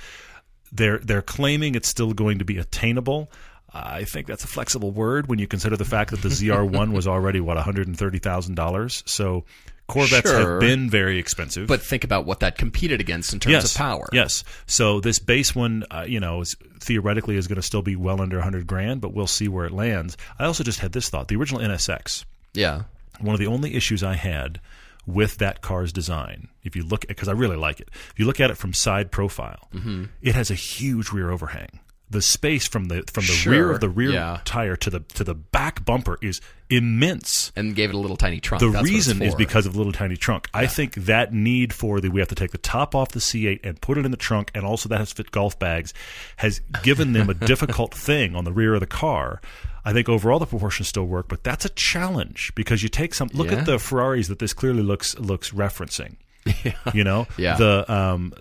[0.73, 3.31] They're they're claiming it's still going to be attainable.
[3.75, 7.07] I think that's a flexible word when you consider the fact that the ZR1 was
[7.07, 9.03] already what one hundred and thirty thousand dollars.
[9.07, 9.45] So
[9.89, 10.53] Corvettes Sure.
[10.53, 11.69] have been very expensive.
[11.69, 14.09] but think about what that competed against in terms yes, of power.
[14.13, 14.43] Yes.
[14.67, 18.21] So this base one, uh, you know, is, theoretically is going to still be well
[18.21, 20.17] under 100 grand, but we'll see where it lands.
[20.39, 22.25] I also just had this thought: the original NSX.
[22.53, 22.83] Yeah.
[23.21, 24.61] One of the only issues I had
[25.07, 27.89] with that car's design, if you look, because I really like it.
[28.11, 30.05] If you look at it from side profile, Mm-hmm.
[30.21, 31.79] it has a huge rear overhang.
[32.09, 34.41] The space from the from the Sure, rear of the rear yeah.
[34.45, 36.41] tire to the to the back bumper is
[36.71, 37.51] immense.
[37.57, 38.61] And gave it a little tiny trunk.
[38.61, 40.49] The That's reason is because of little tiny trunk.
[40.55, 43.61] I think that need for the we have to take the top off the C8
[43.65, 45.93] and put it in the trunk, and also that has fit golf bags,
[46.37, 49.41] has given them a difficult thing on the rear of the car.
[49.85, 53.31] I think overall the proportions still work, but that's a challenge because you take some
[53.33, 53.59] look Yeah.
[53.59, 56.17] at the Ferraris that this clearly looks looks referencing.
[56.95, 57.57] You know, Yeah.
[57.57, 58.33] the um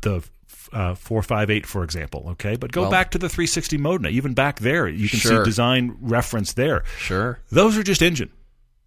[0.00, 0.22] the.
[0.72, 4.58] Uh, 458 for example okay but go Well- back to the 360 modena even back
[4.60, 5.44] there you can Sure.
[5.44, 7.38] see design reference there Sure.
[7.50, 8.30] those are just engine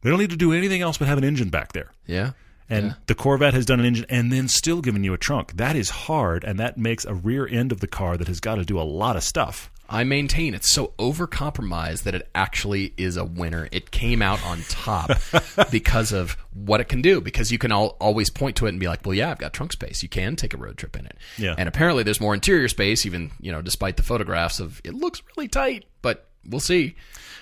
[0.02, 2.32] they don't need to do anything else but have an engine back there Yeah.
[2.70, 5.58] and the Corvette has done an engine and then still given you a trunk.
[5.58, 8.56] That is hard, and that makes a rear end of the car that has got
[8.56, 9.70] to do a lot of stuff.
[9.90, 13.68] I maintain it's so overcompromised that it actually is a winner.
[13.72, 15.12] It came out on top
[15.72, 17.22] because of what it can do.
[17.22, 19.54] Because you can all, always point to it and be like, "Well, yeah, I've got
[19.54, 20.02] trunk space.
[20.04, 21.56] You can take a road trip in it." Yeah.
[21.58, 25.22] And apparently, there's more interior space, even you know, despite the photographs of it looks
[25.36, 25.86] really tight.
[26.02, 26.96] But we'll see.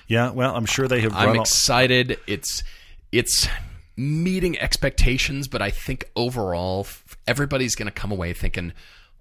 [0.08, 1.38] Yeah, well, I'm sure they have I'm run.
[1.38, 2.20] all- excited.
[2.28, 2.64] It's
[3.12, 3.48] it's
[3.96, 6.88] meeting expectations, but I think overall,
[7.28, 8.74] everybody's going to come away thinking,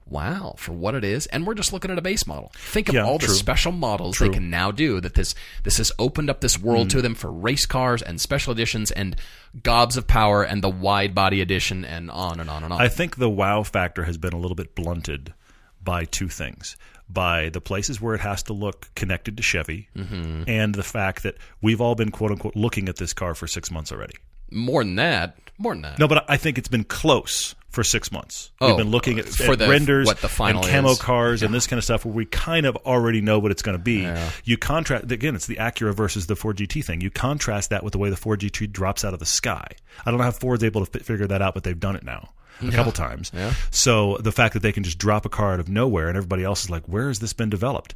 [0.06, 2.52] "Wow, for what it is." And we're just looking at a base model.
[2.56, 3.28] Think of Yeah, all true.
[3.28, 4.28] the special models True.
[4.28, 5.00] they can now do.
[5.00, 5.34] That this
[5.64, 6.90] this has opened up this world Mm.
[6.92, 9.16] to them for race cars and special editions and
[9.62, 12.80] gobs of power and the wide body edition and on and on and on.
[12.80, 15.34] I think the wow factor has been a little bit blunted
[15.82, 16.76] by two things.
[17.10, 20.44] By the places where it has to look connected to Chevy, Mm-hmm.
[20.48, 23.70] and the fact that we've all been quote unquote looking at this car for six
[23.70, 24.14] months already.
[24.50, 25.36] more than that.
[25.58, 25.98] More than that.
[25.98, 28.52] No, but I think it's been close for six months.
[28.60, 30.70] Oh, We've been oh, looking uh, at, for at the- renders what the final and
[30.70, 30.98] camo is.
[31.00, 33.76] cars and this kind of stuff where we kind of already know what it's going
[33.76, 34.08] to be.
[34.44, 37.00] You contrast again, it's the Acura versus the Ford GT thing.
[37.00, 39.66] You contrast that with the way the Ford GT drops out of the sky.
[40.06, 42.04] I don't know how Ford's able to fi- figure that out, but they've done it
[42.04, 42.30] now.
[42.60, 43.32] A couple times.
[43.34, 43.54] Yeah.
[43.72, 46.44] So the fact that they can just drop a car out of nowhere and everybody
[46.44, 47.94] else is like, where has this been developed?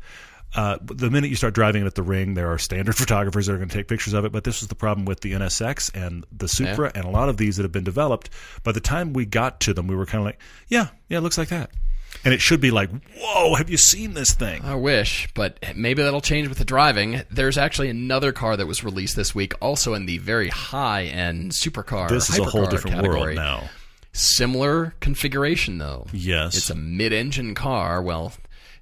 [0.55, 3.53] Uh, the minute you start driving it at the ring, there are standard photographers that
[3.53, 4.33] are going to take pictures of it.
[4.33, 7.37] But this was the problem with the NSX and the Supra and a lot of
[7.37, 8.31] these that have been developed.
[8.63, 11.21] By the time we got to them, we were kind of like, yeah, yeah, it
[11.21, 11.71] looks like that.
[12.25, 14.63] And it should be like, whoa, have you seen this thing?
[14.65, 17.23] I wish, but maybe that'll change with the driving.
[17.31, 21.53] There's actually another car that was released this week, also in the very high end
[21.53, 22.09] supercar.
[22.09, 23.21] this is a whole different category.
[23.21, 23.69] world now.
[24.13, 26.07] Similar configuration, though.
[26.13, 26.57] Yes.
[26.57, 28.01] It's a mid-engine car.
[28.01, 28.33] Well,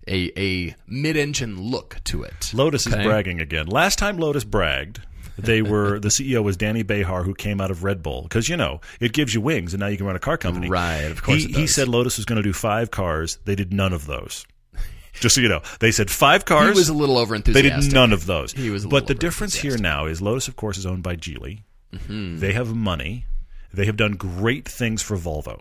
[0.08, 2.52] a a mid-engine look to it.
[2.54, 3.66] Lotus is bragging again.
[3.66, 5.00] Last time Lotus bragged,
[5.38, 8.56] they were the CEO was Dany Bahar, who came out of Red Bull because you
[8.56, 10.68] know it gives you wings, and now you can run a car company.
[10.68, 13.38] Right, of course He, it he said Lotus was going to do five cars.
[13.44, 14.46] They did none of those.
[15.14, 16.62] Just so you know, they said five cars.
[16.62, 16.76] He cars.
[16.76, 18.52] was a little over they did none of those.
[18.52, 21.16] He was a but the difference here now is Lotus, of course, is owned by
[21.16, 21.62] Geely.
[21.92, 22.38] Mm-hmm.
[22.38, 23.26] They have money.
[23.72, 25.60] They have done great things for Volvo.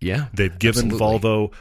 [0.00, 1.28] Yeah, They've given absolutely.
[1.30, 1.52] Volvo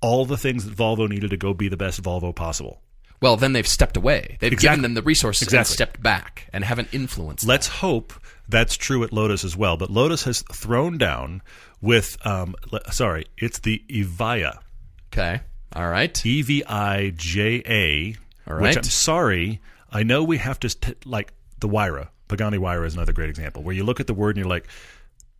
[0.00, 2.80] all the things that Volvo needed to go be the best Volvo possible.
[3.20, 4.38] Well, then they've stepped away.
[4.40, 4.76] They've Exactly.
[4.76, 5.74] given them the resources and Exactly.
[5.74, 7.46] stepped back and haven't influenced.
[7.46, 8.14] Let's hope
[8.48, 9.76] that's true at Lotus as well.
[9.76, 11.42] But Lotus has thrown down
[11.82, 14.58] with, um, le- sorry, it's the Evija,
[15.12, 15.40] Okay.
[15.74, 16.24] All right.
[16.24, 18.14] E V I J A.
[18.48, 18.62] All right.
[18.62, 18.76] Which.
[18.78, 19.60] I'm sorry,
[19.92, 22.08] I know we have to t- like the Huayra.
[22.28, 24.66] Pagani Huayra is another great example where you look at the word and you're like,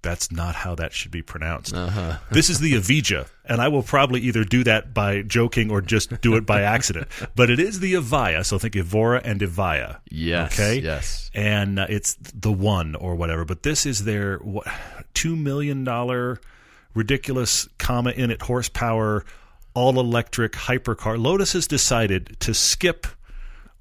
[0.02, 1.74] that's not how that should be pronounced.
[1.74, 2.18] Uh-huh.
[2.30, 6.20] This is the Evija, and I will probably either do that by joking or just
[6.20, 7.08] do it by accident.
[7.36, 10.00] But it is the Evija, so think Evora and Evija.
[10.10, 10.58] Yes.
[10.58, 10.80] Okay.
[10.80, 11.30] Yes.
[11.34, 13.44] and uh, it's the one or whatever.
[13.44, 14.66] But this is their what,
[15.14, 16.40] two million dollar
[16.94, 19.24] ridiculous comma in it horsepower
[19.74, 21.16] all electric hypercar.
[21.22, 23.06] Lotus has decided to skip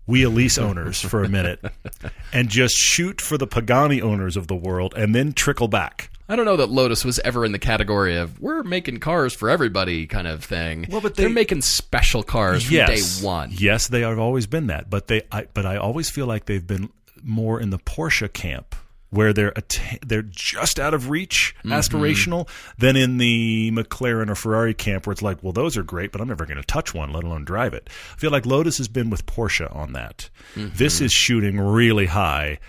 [0.10, 1.64] wheel Elise owners for a minute
[2.34, 6.10] and just shoot for the Pagani owners of the world and then trickle back.
[6.28, 9.50] I don't know that Lotus was ever in the category of we're making cars for
[9.50, 10.88] everybody kind of thing.
[10.90, 13.50] Well, but they're making special cars from yes, day one.
[13.52, 15.24] Yes, they have always been that, but they.
[15.32, 16.90] I, but I always feel like they've been
[17.24, 18.76] more in the Porsche camp,
[19.10, 21.72] where they're atta- they're just out of reach, Mm-hmm.
[21.74, 26.12] aspirational, than in the McLaren or Ferrari camp, where it's like, well, those are great,
[26.12, 27.90] but I'm never going to touch one, let alone drive it.
[28.14, 30.30] I feel like Lotus has been with Porsche on that.
[30.56, 30.76] Mm-hmm.
[30.76, 32.60] This is shooting really high.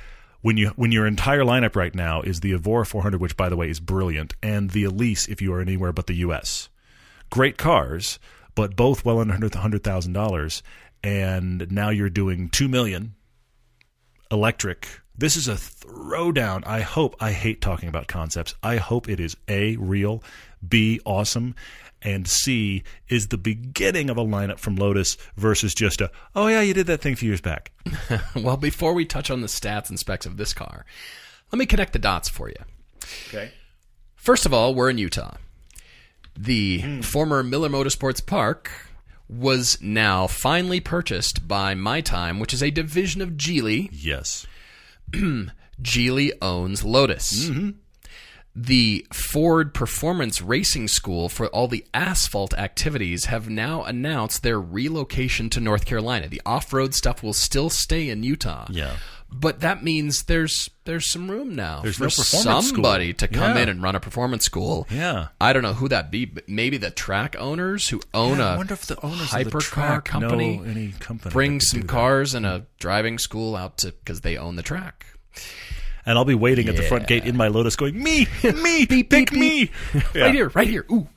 [0.42, 3.57] When you when your entire lineup right now is the Evora 400, which by the
[3.57, 6.68] way is brilliant, and the Elise, if you are anywhere but the U.S
[7.29, 8.18] great cars,
[8.57, 10.62] but both well under hundred thousand dollars.
[11.05, 13.14] And now you're doing two million
[14.31, 14.99] electric.
[15.20, 16.66] This is a throwdown.
[16.66, 17.14] I hope.
[17.20, 18.54] I hate talking about concepts.
[18.62, 20.24] I hope it is a real,
[20.66, 21.54] b awesome,
[22.00, 26.62] and c is the beginning of a lineup from Lotus versus just a oh yeah
[26.62, 27.70] you did that thing a few years back.
[28.35, 30.87] well, before we touch on the stats and specs of this car,
[31.52, 32.56] let me connect the dots for you.
[33.28, 33.52] Okay.
[34.16, 35.37] First of all, we're in Utah.
[36.35, 37.00] The Hmm.
[37.02, 38.70] former Miller Motorsports Park
[39.28, 43.90] was now finally purchased by Mitime, which is a division of Geely.
[43.92, 44.46] Yes.
[45.82, 47.48] Geely owns Lotus.
[47.48, 47.70] Mm-hmm.
[48.54, 55.48] The Ford Performance Racing School for all the asphalt activities have now announced their relocation
[55.50, 56.28] to North Carolina.
[56.28, 58.66] The off-road stuff will still stay in Utah.
[58.68, 58.96] Yeah.
[59.32, 62.74] But that means there's there's some room now There's for no performance school.
[62.82, 63.62] somebody to come Yeah.
[63.62, 64.88] in and run a performance school.
[64.90, 65.28] Yeah.
[65.40, 68.54] I don't know who that be, but maybe the track owners who own Yeah, I
[68.54, 72.44] a wonder if the owners of the hypercar company any company bring some cars and
[72.44, 75.06] a driving school out to because they own the track.
[76.04, 79.32] And I'll be waiting at the front gate in my Lotus, going me, me, pick
[79.32, 79.70] me.
[80.14, 80.22] Yeah.
[80.24, 80.86] Right here, right here.
[80.90, 81.08] Ooh.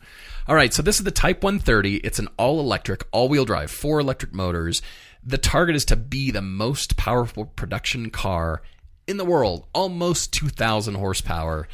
[0.47, 1.95] All right, so this is the Type 130.
[1.97, 4.81] It's an all electric, all wheel drive, four electric motors.
[5.25, 8.61] The target is to be the most powerful production car
[9.07, 11.67] in the world, almost 2,000 horsepower.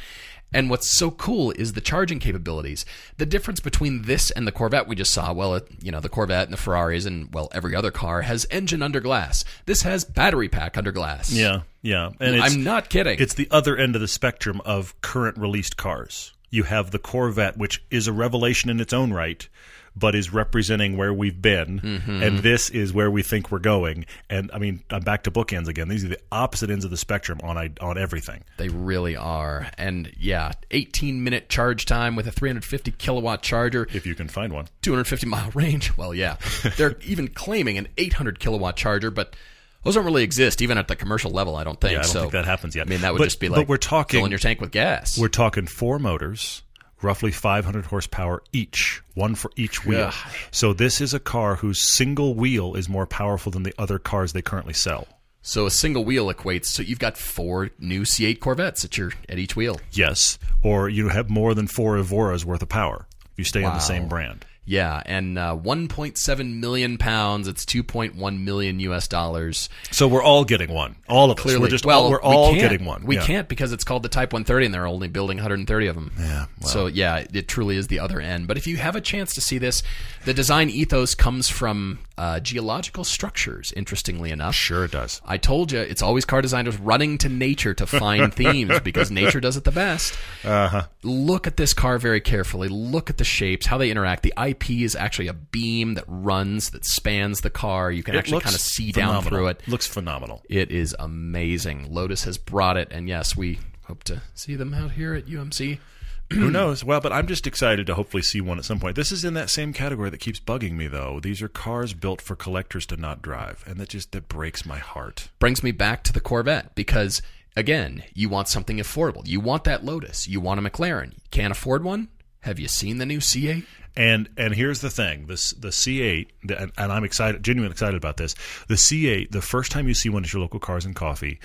[0.52, 2.84] And what's so cool is the charging capabilities.
[3.18, 6.08] The difference between this and the Corvette we just saw, well, it, you know, the
[6.08, 9.44] Corvette and the Ferraris and, well, every other car has engine under glass.
[9.66, 11.32] This has battery pack under glass.
[11.32, 12.10] Yeah, yeah.
[12.18, 13.20] And I'm not kidding.
[13.20, 16.32] It's the other end of the spectrum of current released cars.
[16.50, 19.48] You have the Corvette, which is a revelation in its own right,
[19.96, 22.22] but is representing where we've been, Mm-hmm.
[22.22, 24.04] and this is where we think we're going.
[24.28, 25.88] And I mean, I'm back to bookends again.
[25.88, 28.42] These are the opposite ends of the spectrum on on everything.
[28.56, 29.68] They really are.
[29.78, 34.52] And yeah, 18 minute charge time with a 350 kilowatt charger, If you can find
[34.52, 35.96] one, 250 mile range.
[35.96, 36.36] Well, yeah.
[36.76, 39.34] They're even claiming an 800 kilowatt charger, but
[39.82, 41.56] Those don't really exist even at the commercial level.
[41.56, 41.92] I don't think.
[41.92, 42.86] Yeah, I don't so think that happens yet.
[42.86, 44.70] I mean, that would But- just be but like we're talking- filling your tank with
[44.70, 45.16] gas.
[45.18, 46.62] We're talking four motors,
[47.02, 50.08] roughly 500 horsepower each, one for each wheel.
[50.12, 50.34] Ugh.
[50.50, 54.32] So this is a car whose single wheel is more powerful than the other cars
[54.34, 55.08] they currently sell.
[55.42, 56.66] So a single wheel equates.
[56.66, 59.80] So you've got four new C8 Corvettes at your at each wheel.
[59.92, 63.72] Yes, or you have more than four Evoras worth of power if you stay on
[63.72, 64.44] the same brand.
[64.66, 67.48] Yeah, and uh, 1.7 million pounds.
[67.48, 69.08] It's 2.1 million U.S.
[69.08, 69.68] dollars.
[69.90, 70.94] So we're all getting one.
[71.08, 71.42] All of us.
[71.42, 72.60] Clearly, We're just well, all, we're all can't.
[72.60, 73.04] getting one.
[73.04, 73.24] We Yeah.
[73.24, 76.12] can't because it's called the Type 130, and they're only building 130 of them.
[76.18, 76.46] Yeah.
[76.60, 78.46] So yeah, it truly is the other end.
[78.46, 79.82] But if you have a chance to see this,
[80.24, 83.72] the design ethos comes from uh, geological structures.
[83.74, 85.20] Interestingly enough, Sure it does.
[85.24, 89.40] I told you, it's always car designers running to nature to find themes because nature
[89.40, 90.14] does it the best.
[90.44, 90.82] Uh-huh.
[91.02, 92.68] Look at this car very carefully.
[92.68, 94.22] Look at the shapes, how they interact.
[94.22, 97.90] The IP is actually a beam that runs, that spans the car.
[97.90, 99.66] You can It actually kind of see down through it.
[99.68, 100.42] Looks phenomenal.
[100.48, 101.92] It is amazing.
[101.92, 105.78] Lotus has brought it, and yes, we hope to see them out here at UMC.
[106.32, 106.84] Who knows?
[106.84, 108.94] Well, but I'm just excited to hopefully see one at some point.
[108.94, 111.18] This is in that same category that keeps bugging me, though.
[111.20, 114.78] These are cars built for collectors to not drive, and that just that breaks my
[114.78, 115.28] heart.
[115.40, 117.20] brings me back to the Corvette because
[117.56, 119.26] again, you want something affordable.
[119.26, 120.28] You want that Lotus.
[120.28, 121.14] You want a McLaren.
[121.32, 122.08] Can't afford one?
[122.42, 123.66] Have you seen the new C8?
[123.96, 127.96] And and here's the thing: this the C8, the, and, and I'm excited, genuinely excited
[127.96, 128.34] about this.
[128.68, 131.40] The C8, the first time you see one at your local Cars and Coffee,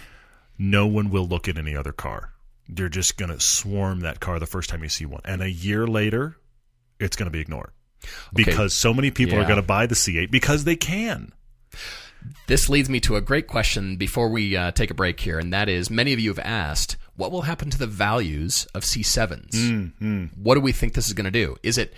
[0.58, 2.31] no one will look at any other car.
[2.67, 5.49] They're just going to swarm that car the first time you see one, and a
[5.49, 6.38] year later,
[6.99, 7.71] it's going to be ignored
[8.34, 11.31] because so many people are going to buy the C8 because they can.
[12.47, 15.53] This leads me to a great question before we uh, take a break here, and
[15.53, 19.53] that is many of you have asked, what will happen to the values of C7s?
[20.36, 21.55] What do we think this is going to do?
[21.63, 21.93] Is it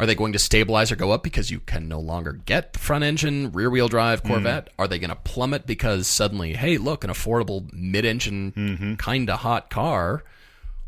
[0.00, 2.78] are they going to stabilize or go up because you can no longer get the
[2.80, 4.68] front engine rear wheel drive Corvette?
[4.78, 9.40] Are they going to plummet because suddenly, hey, look, an affordable mid engine kind of
[9.40, 10.24] hot car?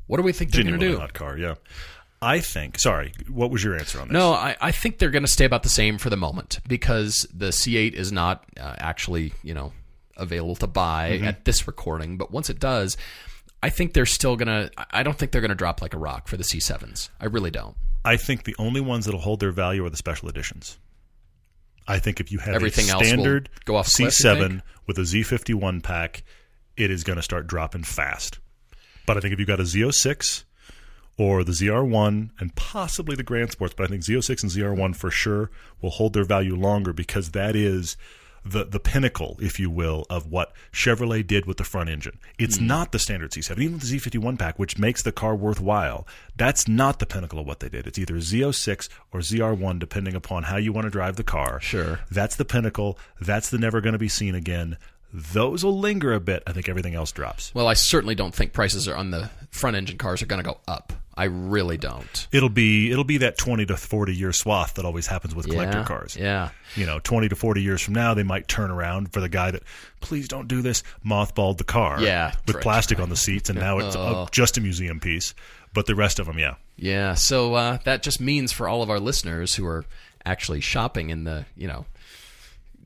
[0.06, 0.98] What do we think they're going to do?
[0.98, 1.54] hot car, yeah.
[2.20, 2.78] I think.
[2.78, 4.12] Sorry, what was your answer on this?
[4.14, 7.26] No, I, I think they're going to stay about the same for the moment because
[7.34, 9.72] the C8 is not uh, actually, you know,
[10.16, 11.24] available to buy Mm-hmm.
[11.24, 12.16] at this recording.
[12.16, 12.96] But once it does,
[13.62, 14.70] I think they're still going to.
[14.90, 17.10] I don't think they're going to drop like a rock for the C7s.
[17.20, 17.76] I really don't.
[18.04, 20.78] I think the only ones that'll hold their value are the special editions.
[21.86, 24.62] I think if you have Everything a standard go off C7 think?
[24.86, 26.22] with a Z51 pack,
[26.76, 28.38] it is going to start dropping fast.
[29.06, 30.44] But I think if you've got a Z06
[31.18, 35.10] or the ZR1 and possibly the Grand Sports, but I think Z06 and ZR1 for
[35.10, 37.96] sure will hold their value longer because that is
[38.44, 42.18] the the pinnacle, if you will, of what Chevrolet did with the front engine.
[42.38, 42.66] It's Hmm.
[42.66, 46.06] not the standard C7, even with the Z51 pack, which makes the car worthwhile.
[46.36, 47.86] That's not the pinnacle of what they did.
[47.86, 51.60] It's either Z06 or ZR1, depending upon how you want to drive the car.
[51.60, 52.00] Sure.
[52.10, 52.98] That's the pinnacle.
[53.20, 54.76] That's the never going to be seen again.
[55.12, 56.42] Those will linger a bit.
[56.46, 57.54] I think everything else drops.
[57.54, 60.48] Well, I certainly don't think prices are on the front engine cars are going to
[60.48, 60.92] go up.
[61.14, 62.26] I really don't.
[62.32, 65.78] It'll be it'll be that twenty to forty year swath that always happens with collector
[65.80, 66.16] yeah, cars.
[66.16, 66.48] Yeah.
[66.74, 69.50] You know, twenty to forty years from now, they might turn around for the guy
[69.50, 69.62] that
[70.00, 72.00] please don't do this mothballed the car.
[72.00, 74.00] Yeah, with plastic on the seats, and now it's Oh.
[74.00, 75.34] uh, just a museum piece.
[75.74, 78.88] But the rest of them, yeah, Yeah, so uh, that just means for all of
[78.90, 79.84] our listeners who are
[80.24, 81.86] actually shopping in the, you know,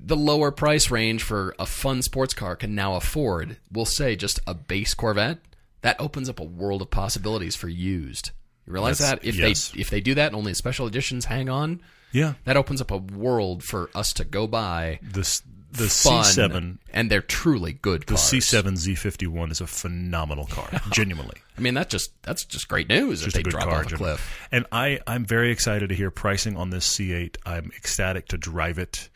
[0.07, 4.39] the lower price range for a fun sports car can now afford, we'll say just
[4.47, 5.39] a base Corvette,
[5.83, 8.31] that opens up a world of possibilities for used.
[8.67, 9.71] You realize That's- that if yes.
[9.71, 11.81] they if they do that and only special editions hang on,
[12.13, 12.35] yeah.
[12.45, 15.43] that opens up a world for us to go buy This
[15.73, 18.15] the C7, and they're truly good the.
[18.15, 21.37] C7 Z51 is a phenomenal car, genuinely.
[21.59, 23.81] I mean, that just that's just great news if just a they drop car.
[23.85, 24.49] off a cliff.
[24.53, 27.37] And I, I'm very excited to hear pricing on this C8.
[27.45, 29.09] I'm ecstatic to drive it.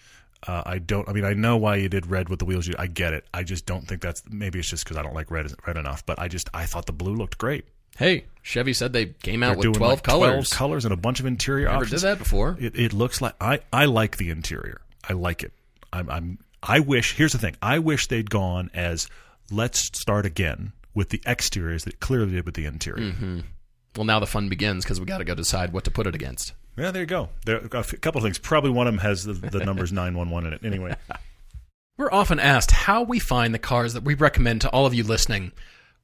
[0.47, 1.09] Uh, I don't.
[1.09, 2.67] I mean, I know why you did red with the wheels.
[2.67, 3.27] You, I get it.
[3.35, 4.23] I just don't think that's.
[4.31, 6.05] Maybe it's just because I don't like red red enough.
[6.07, 7.67] But I just I thought the blue looked great.
[7.99, 10.49] Hey, Chevy said they came out They're with twelve like colors.
[10.49, 12.01] 12 colors and a bunch of interior Never options.
[12.01, 12.57] did that before.
[12.59, 14.81] It, it looks like I, I like the interior.
[15.07, 15.53] I like it.
[15.93, 17.17] I'm, I'm I wish.
[17.17, 17.57] Here's the thing.
[17.61, 19.09] I wish they'd gone as
[19.51, 23.43] let's start again with the exteriors that clearly did with the interior.
[23.97, 26.15] Well, now the fun begins because we got to go decide what to put it
[26.15, 26.55] against.
[26.81, 27.29] Yeah, there you go.
[27.45, 28.39] There a f- couple of things.
[28.39, 30.65] Probably one of them has the, the numbers nine one one in it.
[30.65, 30.97] Anyway,
[31.99, 35.05] We're often asked how we find the cars that we recommend to all of you
[35.05, 35.53] listening.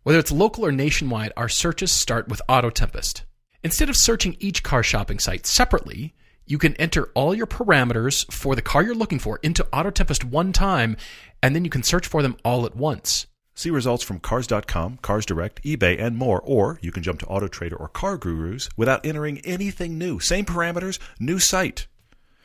[0.02, 3.24] Whether it's local or nationwide, our searches start with Auto Tempest.
[3.64, 8.54] Instead of searching each car shopping site separately, you can enter all your parameters for
[8.54, 10.98] the car you're looking for into Auto Tempest one time,
[11.42, 13.26] and then you can search for them all at once.
[13.56, 16.40] See results from Cars.com, Cars Direct, eBay, and more.
[16.40, 20.20] Or you can jump to Auto Trader or Car Gurus without entering anything new.
[20.20, 21.88] Same parameters, new site.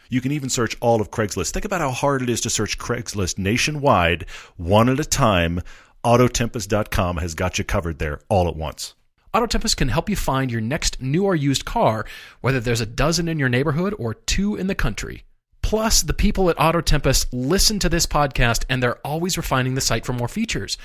[0.10, 1.52] You can even search all of Craigslist.
[1.52, 4.26] Think about how hard it is to search Craigslist nationwide,
[4.58, 5.62] one at a time.
[6.04, 8.96] Autotempest.com has got you covered there all at once.
[9.34, 12.06] Autotempest can help you find your next new or used car,
[12.42, 15.24] whether there's a dozen in your neighborhood or two in the country.
[15.72, 20.06] Plus, the people at Autotempest listen to this podcast and they're always refining the site
[20.06, 20.78] for more features.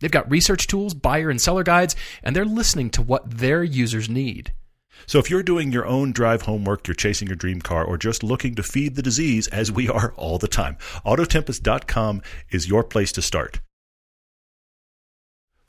[0.00, 4.08] They've got research tools, buyer and seller guides, and they're listening to what their users
[4.08, 4.52] need.
[5.06, 8.24] So if you're doing your own drive homework, you're chasing your dream car, or just
[8.24, 10.76] looking to feed the disease, as we are all the time,
[11.06, 13.60] Autotempest.com is your place to start.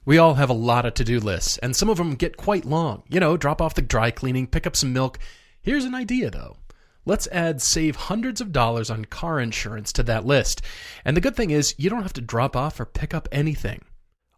[0.04, 2.66] We all have a lot of to do lists, and some of them get quite
[2.66, 3.04] long.
[3.08, 5.20] You know, drop off the dry cleaning, pick up some milk.
[5.62, 6.58] Here's an idea, though.
[7.06, 10.62] Let's add save hundreds of dollars on car insurance to that list.
[11.04, 13.84] And the good thing is, you don't have to drop off or pick up anything.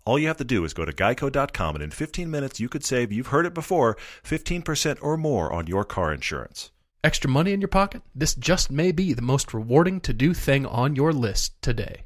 [0.05, 2.83] All you have to do is go to geico.com, and in 15 minutes, you could
[2.83, 6.71] save, you've heard it before, 15% or more on your car insurance.
[7.03, 8.01] Extra money in your pocket?
[8.15, 12.05] This just may be the most rewarding to do thing on your list today.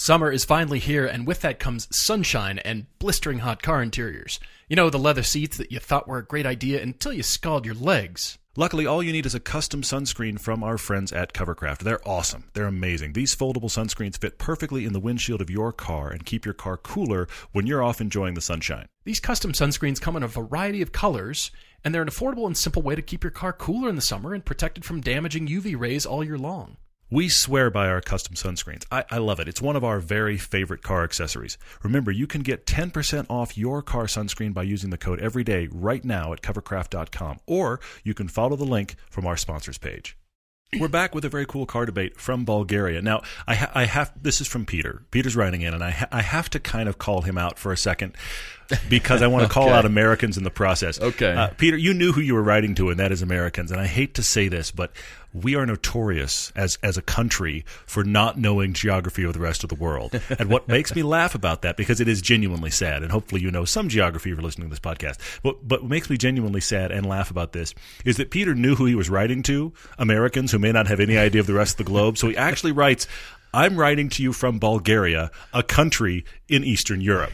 [0.00, 4.38] Summer is finally here, and with that comes sunshine and blistering hot car interiors.
[4.68, 7.66] You know, the leather seats that you thought were a great idea until you scald
[7.66, 8.38] your legs.
[8.56, 11.78] Luckily, all you need is a custom sunscreen from our friends at Covercraft.
[11.78, 12.44] They're awesome.
[12.52, 13.14] They're amazing.
[13.14, 16.76] These foldable sunscreens fit perfectly in the windshield of your car and keep your car
[16.76, 18.86] cooler when you're off enjoying the sunshine.
[19.04, 21.50] These custom sunscreens come in a variety of colors,
[21.82, 24.32] and they're an affordable and simple way to keep your car cooler in the summer
[24.32, 26.76] and protected from damaging UV rays all year long.
[27.10, 28.84] We swear by our custom sunscreens.
[28.92, 29.48] I, I, love it.
[29.48, 31.56] It's one of our very favorite car accessories.
[31.82, 36.04] Remember, you can get 10% off your car sunscreen by using the code EVERYDAY right
[36.04, 40.18] now at covercraft.com, or you can follow the link from our sponsors page.
[40.78, 43.00] We're back with a very cool car debate from Bulgaria.
[43.00, 45.02] Now, I, ha- I have this is from Peter.
[45.10, 47.72] Peter's writing in, and I, ha- I have to kind of call him out for
[47.72, 48.14] a second
[48.90, 51.00] because I want to call out Americans in the process.
[51.00, 51.32] Okay.
[51.32, 53.72] Uh, Peter, you knew who you were writing to, and that is Americans.
[53.72, 54.92] And I hate to say this, but
[55.42, 59.68] we are notorious as as a country for not knowing geography of the rest of
[59.68, 60.20] the world.
[60.38, 63.50] and what makes me laugh about that, because it is genuinely sad, and hopefully you
[63.50, 65.18] know some geography for listening to this podcast.
[65.42, 67.74] But but what makes me genuinely sad and laugh about this
[68.04, 71.16] is that Peter knew who he was writing to, Americans who may not have any
[71.16, 72.18] idea of the rest of the globe.
[72.18, 73.06] So he actually writes.
[73.54, 77.32] I'm writing to you from Bulgaria, a country in Eastern Europe.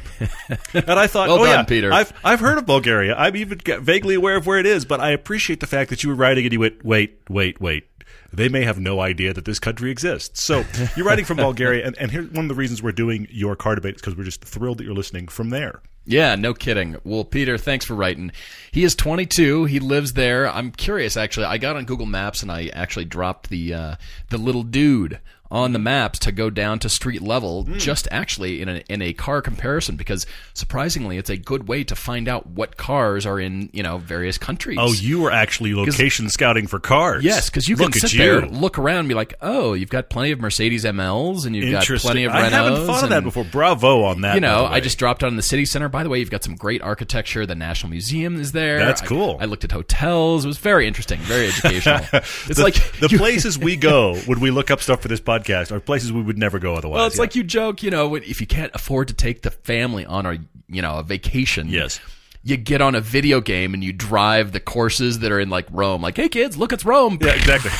[0.73, 1.93] And I thought, Well oh done, yeah, Peter.
[1.93, 3.17] I've I've heard of Bulgaria.
[3.17, 6.11] I'm even vaguely aware of where it is, but I appreciate the fact that you
[6.11, 7.89] were writing and you went, wait, wait, wait.
[8.37, 10.43] They may have no idea that this country exists.
[10.43, 10.65] So
[10.97, 13.75] you're writing from Bulgaria, and, and here's one of the reasons we're doing your car
[13.75, 15.81] debate is because we're just thrilled that you're listening from there.
[16.07, 16.97] Yeah, no kidding.
[17.05, 18.31] Well, Peter, thanks for writing.
[18.71, 19.65] He is 22.
[19.65, 20.47] He lives there.
[20.49, 21.47] I'm curious, actually.
[21.47, 23.97] I got on Google Maps and I actually dropped the uh,
[24.29, 25.19] the little dude
[25.51, 27.79] on the maps to go down to street level, hmm.
[27.79, 31.95] just actually in a in a car comparison, because surprisingly, it's a good way to
[31.95, 34.79] find out what cars are in you know various countries.
[34.81, 37.23] Oh, you were actually location scouting for cars.
[37.23, 38.19] Yes, because you can Look at sit you.
[38.19, 41.71] there, look around, and be like, "Oh, you've got plenty of Mercedes MLs, and you've
[41.71, 43.45] got plenty of I haven't thought of that before.
[43.45, 44.35] Bravo on that.
[44.35, 44.65] you know.
[44.65, 45.89] I just dropped on the city center.
[45.89, 47.47] By the way, you've got some great architecture.
[47.47, 48.79] The National Museum is there.
[48.79, 49.37] That's I- cool.
[49.41, 50.45] I, looked at hotels.
[50.45, 52.01] It was very interesting, very educational.
[52.13, 55.21] It's the, like the you- places we go when we look up stuff for this
[55.21, 55.34] podcast
[55.73, 56.97] are places we would never go otherwise.
[56.97, 57.21] Well, it's Yeah.
[57.23, 60.39] like you joke, you know, if you can't afford to take the family on a
[60.69, 62.01] you know a vacation, Yes.
[62.47, 65.67] You get on a video game and you drive the courses that are in like
[65.71, 66.03] Rome.
[66.03, 67.19] Like, hey kids, look, it's Rome.
[67.21, 67.71] yeah, exactly,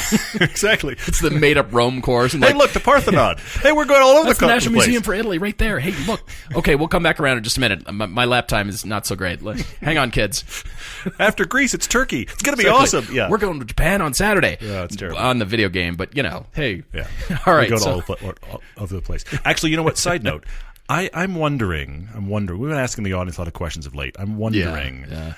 [0.47, 0.95] exactly.
[1.07, 2.33] It's the made up Rome course.
[2.35, 3.37] And Hey, like, look, the Parthenon.
[3.63, 4.87] hey, we're going all over the, the National place.
[4.87, 5.79] Museum for Italy, right there.
[5.81, 6.27] Hey, look.
[6.55, 7.83] Okay, we'll come back around in just a minute.
[7.87, 9.43] Uh, my, my lap time is not so great.
[9.43, 10.45] Let- Hang on, kids.
[11.19, 12.23] After Greece, it's Turkey.
[12.23, 12.99] It's going to be Exactly.
[13.01, 13.15] awesome.
[13.15, 13.29] Yeah.
[13.29, 14.57] we're going to Japan on Saturday.
[14.63, 15.19] Yeah, it's terrible.
[15.19, 15.97] on the video game.
[15.97, 17.07] But you know, hey, yeah.
[17.47, 17.65] all right.
[17.65, 19.25] We go to so- all, the pla- all over the place.
[19.45, 19.99] Actually, you know what?
[19.99, 20.45] Side note.
[20.89, 22.09] I, I'm wondering.
[22.15, 22.61] I'm wondering.
[22.61, 24.17] We've been asking the audience a lot of questions of late.
[24.19, 25.35] I'm wondering yeah.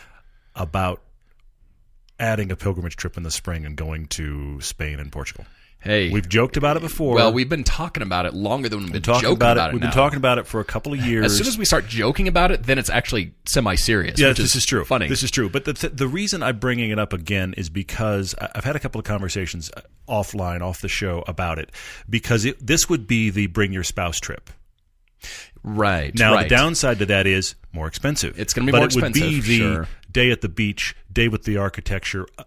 [0.54, 1.02] about
[2.18, 5.44] adding a pilgrimage trip in the spring and going to Spain and Portugal.
[5.78, 7.14] Hey, We've joked about it before.
[7.14, 9.72] well, we've been talking about it longer than we've been talking joking about, about, it.
[9.74, 9.88] We've now.
[9.88, 11.26] been talking about it for a couple of years.
[11.26, 14.18] As soon as we start joking about it, then it's actually semi-serious.
[14.18, 14.84] Yeah, this is, true.
[14.84, 15.06] Funny.
[15.06, 15.48] This is true.
[15.48, 18.80] But the th- the reason I'm bringing it up again is because I've had a
[18.80, 21.70] couple of conversations uh, offline, off the show about it.
[22.10, 24.50] Because it, this would be the bring your spouse trip.
[25.62, 26.14] Right.
[26.14, 26.48] Now right.
[26.48, 28.38] the downside to that is more expensive.
[28.38, 29.88] It's gonna be but more it would be expensive, the sure.
[30.10, 32.26] day at the beach, day with the architecture.
[32.38, 32.44] uh,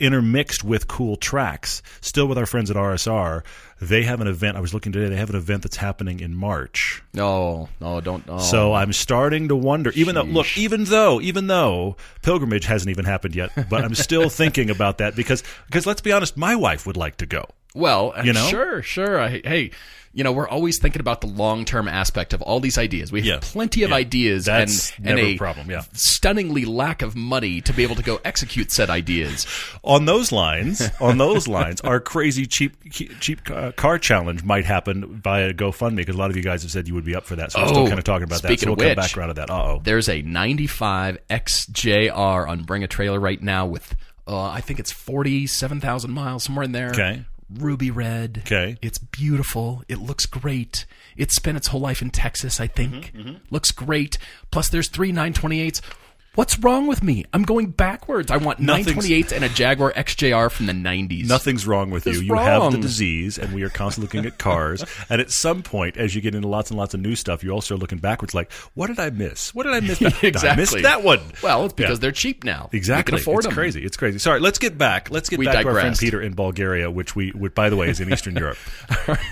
[0.00, 3.42] Intermixed with cool tracks, still with our friends at RSR,
[3.80, 4.56] they have an event.
[4.56, 7.02] I was looking today; they have an event that's happening in March.
[7.12, 8.22] No, no, don't.
[8.28, 8.38] Oh.
[8.38, 9.90] So I'm starting to wonder.
[9.96, 14.28] Even though, look, even though, even though pilgrimage hasn't even happened yet, but I'm still
[14.28, 17.46] thinking about that because because let's be honest, my wife would like to go.
[17.74, 18.46] Well, You know?
[18.48, 19.20] sure, sure.
[19.20, 19.70] I, hey,
[20.14, 23.12] you know, we're always thinking about the long term aspect of all these ideas.
[23.12, 23.38] We have Yeah.
[23.40, 23.96] plenty of Yeah.
[23.96, 25.82] ideas That's and, and never a problem, yeah.
[25.92, 29.46] stunningly lack of money to be able to go execute said ideas.
[29.84, 32.74] On those lines, on those lines, our crazy cheap
[33.20, 36.72] cheap uh, car challenge might happen via GoFundMe because a lot of you guys have
[36.72, 37.52] said you would be up for that.
[37.52, 38.48] So we're Oh, still kind of talking about that.
[38.48, 39.50] speaking So we'll of come which, back around to that.
[39.50, 39.80] Uh oh.
[39.84, 43.94] There's a 95 XJR on Bring a Trailer right now with,
[44.26, 46.90] uh, I think it's 47,000 miles, somewhere in there.
[46.90, 47.24] Okay.
[47.52, 48.42] Ruby red.
[48.44, 48.76] Okay.
[48.82, 49.82] It's beautiful.
[49.88, 50.84] It looks great.
[51.16, 53.12] It spent its whole life in Texas, I think.
[53.14, 54.18] Mm-hmm, Looks great.
[54.50, 55.80] Plus, there's three 928s.
[56.38, 57.24] What's wrong with me?
[57.34, 58.30] I'm going backwards.
[58.30, 61.26] I want Nothing's- 928s and a Jaguar XJR from the 90s.
[61.26, 62.12] Nothing's wrong with you.
[62.12, 62.80] You have the wrong.
[62.80, 64.84] disease, and we are constantly looking at cars.
[65.10, 67.50] and at some point, as you get into lots and lots of new stuff, you
[67.50, 69.52] also are looking backwards, like, what did I miss?
[69.52, 69.98] What did I miss?
[69.98, 70.82] Did I exactly.
[70.82, 71.18] that one?
[71.42, 72.02] Well, it's because Yeah.
[72.02, 72.70] they're cheap now.
[72.72, 73.14] Exactly.
[73.14, 73.54] You can afford it's them.
[73.54, 73.84] crazy.
[73.84, 74.20] It's crazy.
[74.20, 75.10] Sorry, let's get back.
[75.10, 76.00] Let's get We back to our friend digressed.
[76.02, 78.58] Peter in Bulgaria, which we, which, by the way, is in Eastern Europe.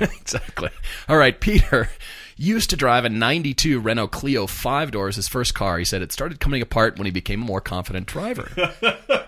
[0.00, 0.70] exactly.
[1.09, 1.88] All right, Peter
[2.37, 5.78] used to drive a 92 Renault Clio 5 doors, his first car.
[5.78, 8.51] He said it started coming apart when he became a more confident driver.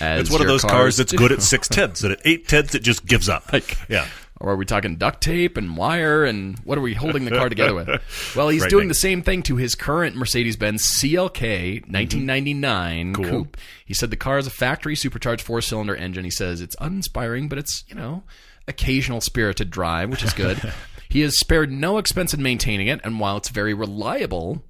[0.00, 2.84] It's one of those cars that's good at six tenths, and at eight tenths, it
[2.84, 3.52] just gives up.
[3.52, 4.06] Like- yeah.
[4.40, 7.48] Or are we talking duct tape and wire and what are we holding the car
[7.48, 7.88] together with?
[8.36, 8.88] Well, he's Right doing thing.
[8.88, 13.20] the same thing to his current Mercedes-Benz CLK 1999 mm-hmm.
[13.20, 13.30] Cool.
[13.30, 13.56] coupe.
[13.84, 16.22] He said the car has a factory supercharged four-cylinder engine.
[16.22, 18.22] He says it's uninspiring, but it's, you know,
[18.68, 20.72] occasional spirited drive, which is good.
[21.08, 24.62] He has spared no expense in maintaining it, and while it's very reliable,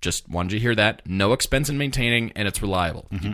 [0.00, 3.06] just wanted you to hear that, no expense in maintaining and it's reliable.
[3.10, 3.32] Mm-hmm.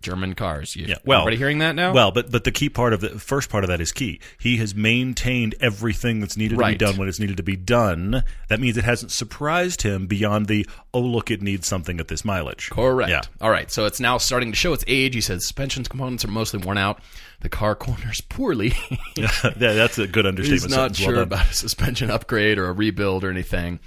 [0.00, 0.76] German cars.
[0.76, 0.86] You.
[0.86, 0.96] Yeah.
[1.04, 1.92] Well, everybody hearing that now?
[1.92, 4.20] Well, but but the key part of the first part of that is key.
[4.38, 8.24] He has maintained everything that's needed to be done when it's needed to be done.
[8.48, 12.24] That means it hasn't surprised him beyond the oh look, it needs something at this
[12.24, 12.70] mileage.
[12.70, 13.10] Correct.
[13.10, 13.22] Yeah.
[13.40, 13.70] All right.
[13.70, 15.14] So it's now starting to show its age.
[15.14, 17.00] He says suspension components are mostly worn out.
[17.40, 18.72] The car corners poorly.
[19.16, 20.62] yeah, that's a good understatement.
[20.62, 20.90] he's not.
[20.90, 21.22] Well sure done.
[21.24, 23.80] about a suspension upgrade or a rebuild or anything.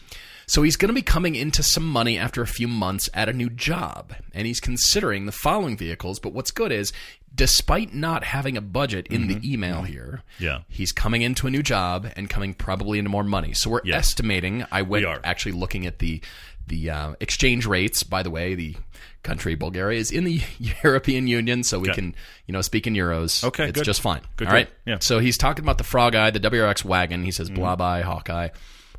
[0.54, 3.34] So he's going to be coming into some money after a few months at a
[3.34, 6.20] new job, and he's considering the following vehicles.
[6.20, 6.94] But what's good is,
[7.34, 10.44] despite not having a budget in the email here, Mm-hmm.
[10.44, 10.60] Yeah.
[10.70, 13.54] he's coming into a new job and coming probably into more money.
[13.54, 14.64] So we're estimating.
[14.72, 16.22] I went We actually looking at the
[16.68, 18.04] the uh, exchange rates.
[18.04, 18.76] By the way, the
[19.24, 20.40] country Bulgaria is in the
[20.84, 21.96] European Union, so we Okay.
[21.96, 23.44] can you know speak in euros.
[23.44, 23.86] Okay, it's good.
[23.86, 24.22] just fine.
[24.38, 24.70] Good, All right.
[24.86, 24.98] Yeah.
[25.00, 27.24] So he's talking about the Frog Eye, the WRX wagon.
[27.24, 27.56] He says Mm-hmm.
[27.60, 28.50] blah bye Hawkeye,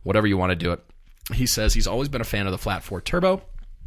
[0.02, 0.80] whatever you want to do it.
[1.32, 3.42] He says he's always been a fan of the flat four turbo.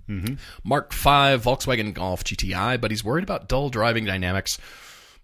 [0.09, 0.35] Mm-hmm.
[0.63, 4.57] Mark V Volkswagen Golf GTI, but he's worried about dull driving dynamics.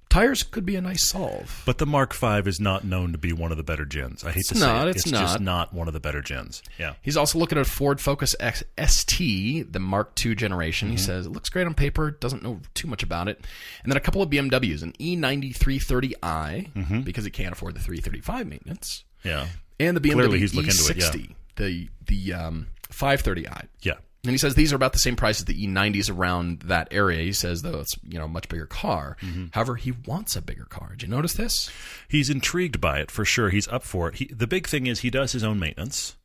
[0.10, 1.64] Tires could be a nice solve.
[1.66, 4.24] But the Mark V is not known to be one of the better gens.
[4.24, 4.96] I hate to say not, it.
[4.98, 5.42] it's just not.
[5.42, 6.62] not one of the better gens.
[6.78, 6.94] Yeah.
[7.02, 10.90] He's also looking at a Ford Focus X ST, the Mark II generation.
[10.90, 10.98] Mm-hmm.
[10.98, 13.38] He says it looks great on paper, doesn't know too much about it.
[13.84, 17.02] And then a couple of BMWs, an E E90 330i, Mm-hmm.
[17.02, 19.48] because he can't afford the 335 maintenance, Yeah.
[19.80, 21.34] and the BMW Clearly he's looking into it, yeah.
[21.56, 23.68] E60, the the um, 530i.
[23.82, 23.94] Yeah.
[24.26, 27.22] And he says these are about the same price as the E90s around that area.
[27.24, 29.18] He says though it's you know a much bigger car.
[29.22, 29.48] Mm-hmm.
[29.52, 30.92] However, he wants a bigger car.
[30.92, 31.70] Did you notice this?
[32.08, 33.50] He's intrigued by it for sure.
[33.50, 34.16] He's up for it.
[34.16, 36.16] He, the big thing is he does his own maintenance,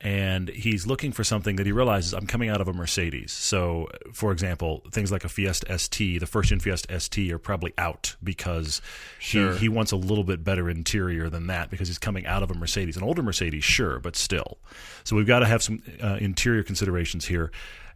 [0.00, 3.32] and he's looking for something that he realizes I'm coming out of a Mercedes.
[3.32, 7.72] So, for example, things like a Fiesta ST, the first gen Fiesta ST, are probably
[7.78, 8.82] out because
[9.18, 9.52] Sure.
[9.54, 12.50] he, he wants a little bit better interior than that because he's coming out of
[12.50, 14.58] a Mercedes, an older Mercedes, sure, but still.
[15.04, 17.50] So we've got to have some uh, interior considerations here.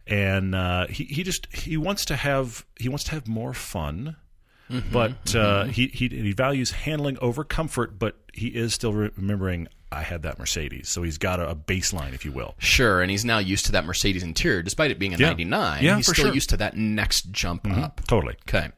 [0.07, 4.15] And uh, he he just he wants to have he wants to have more fun
[4.91, 9.67] but uh, he, he he values handling over comfort, but he is still re- remembering
[9.91, 12.55] I had that Mercedes, so he's got a, a baseline, if you will.
[12.59, 15.27] Sure, and he's now used to that Mercedes interior, despite it being a Yeah.
[15.27, 15.83] 99.
[15.83, 16.29] Yeah, he's for still sure.
[16.29, 16.35] Mm-hmm.
[16.35, 18.01] used to that next jump up.
[18.07, 18.35] Totally.
[18.47, 18.69] Okay.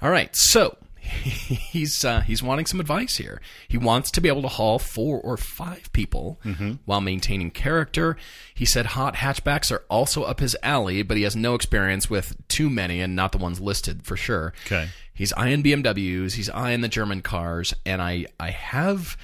[0.00, 0.30] All right.
[0.34, 3.40] So he's uh, he's wanting some advice here.
[3.66, 6.72] He wants to be able to haul four or five people Mm-hmm.
[6.84, 8.16] while maintaining character.
[8.54, 12.36] He said hot hatchbacks are also up his alley, but he has no experience with
[12.48, 14.52] too many and not the ones listed for sure.
[14.66, 14.88] Okay.
[15.14, 16.34] He's eyeing BMWs.
[16.34, 19.16] He's eyeing the German cars, and I I have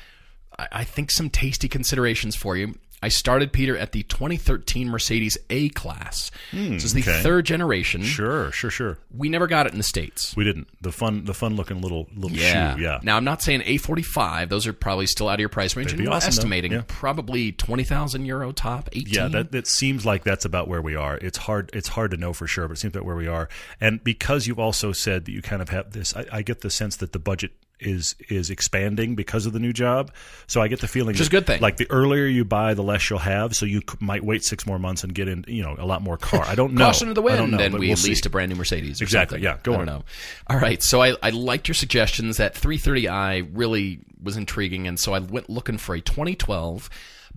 [0.59, 2.75] I think some tasty considerations for you.
[3.03, 6.31] I started Peter at the 2013 Mercedes A class.
[6.53, 7.21] Hmm, this is the okay.
[7.23, 8.03] third generation.
[8.03, 8.99] Sure, sure, sure.
[9.15, 10.35] We never got it in the states.
[10.35, 10.69] We didn't.
[10.81, 12.77] The fun, the fun looking little little Yeah.
[12.77, 12.83] shoe.
[12.83, 13.01] Yeah.
[13.03, 15.89] Now I'm not saying A45; those are probably still out of your price range.
[15.91, 16.83] They'd And be we're awesome, estimating Yeah.
[16.87, 19.13] probably twenty thousand euro top, eighteen.
[19.13, 21.19] Yeah, that, that seems like that's about where we are.
[21.19, 21.69] It's hard.
[21.75, 23.51] It's hard to know for sure, but it seems about where we are.
[23.83, 26.71] And because you've also said that you kind of have this, I, I get the
[26.71, 30.13] sense that the budget is is expanding because of the new job.
[30.47, 31.61] So I get the feeling, a good thing.
[31.61, 33.55] Like the earlier you buy, the less you'll have.
[33.57, 36.01] So you c- might wait six more months and get in, you know, a lot
[36.03, 36.45] more car.
[36.45, 36.85] I don't know.
[36.87, 39.01] Caution to the I don't wind, know, and we we'll leased a brand new Mercedes.
[39.01, 39.45] Exactly, something.
[39.45, 39.87] yeah, go I on.
[39.87, 40.05] don't know.
[40.49, 42.37] All right, so I, I liked your suggestions.
[42.37, 46.89] That 330i really was intriguing, and so I went looking for a 2012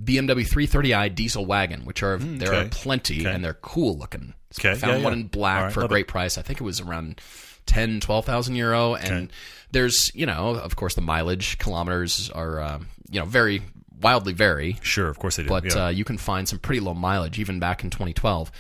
[0.02, 3.32] BMW 330i diesel wagon, which are there are Hmm, plenty, Okay.
[3.34, 4.34] and they're cool looking.
[4.52, 5.20] So I Okay, found yeah, one yeah.
[5.22, 6.38] in black right, for a great price.
[6.38, 7.20] I think it was around
[7.68, 9.34] 10, 12,000 euro, and Okay.
[9.72, 13.62] there's you know of course the mileage kilometers are um, you know very
[14.02, 15.50] wildly vary Sure, of course they do.
[15.50, 15.86] but yeah.
[15.86, 18.52] uh, you can find some pretty low mileage even back in 2012.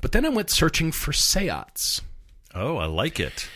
[0.00, 2.00] But then I went searching for Seats.
[2.54, 3.48] oh, I like it.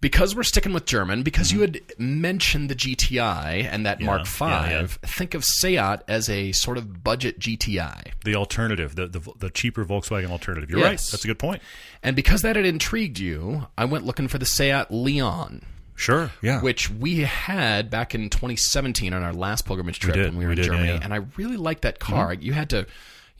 [0.00, 4.44] Because we're sticking with German, because you had mentioned the GTI and that Mark V,
[4.44, 4.70] Mm-hmm.
[4.70, 4.86] yeah, yeah.
[4.86, 5.76] think of Seat
[6.06, 8.12] as a sort of budget GTI.
[8.24, 10.70] The alternative, the, the the cheaper Volkswagen alternative.
[10.70, 10.90] You're right.
[10.92, 11.62] That's a good point.
[12.02, 15.62] And because that had intrigued you, I went looking for the Seat Leon,
[15.96, 16.30] Sure.
[16.42, 16.60] Yeah.
[16.62, 20.50] which we had back in 2017 on our last pilgrimage trip did, when we were
[20.50, 20.86] we in did, Germany.
[20.90, 20.94] yeah.
[20.94, 21.04] Mm-hmm.
[21.04, 22.32] And I really liked that car.
[22.34, 22.86] You had to,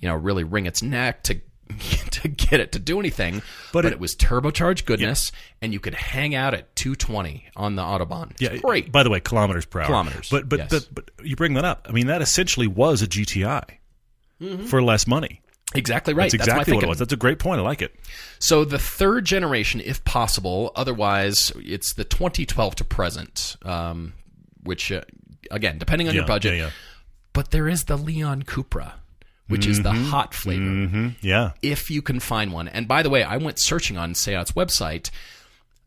[0.01, 1.41] you know, really wring its neck to
[2.11, 3.37] to get it to do anything.
[3.73, 5.31] But, But it, it- was turbocharged goodness,
[5.63, 8.31] and you could hang out at 220 on the autobahn.
[8.33, 8.91] It's Yeah, great.
[8.93, 9.87] By the way, kilometers per hour.
[9.87, 10.71] Kilometers, But but yes.
[10.87, 11.87] but, but you bring that up.
[11.89, 13.65] I mean, that essentially was a GTI
[14.67, 15.43] for less money.
[15.75, 16.25] exactly right.
[16.31, 16.99] That's exactly my what it was.
[16.99, 17.61] That's a great point.
[17.61, 17.95] I like it.
[18.39, 20.73] So the third generation, if possible.
[20.77, 24.13] Otherwise, it's the 2012 to present, um,
[24.63, 25.03] which uh,
[25.51, 26.55] again, depending on your budget.
[26.57, 26.71] yeah, yeah.
[27.33, 28.93] But there is the Leon Cupra,
[29.49, 30.63] which is the hot flavor.
[30.87, 31.53] hmm Yeah.
[31.63, 32.69] if you can find one.
[32.69, 35.11] And by the way, I went searching on Seat's website.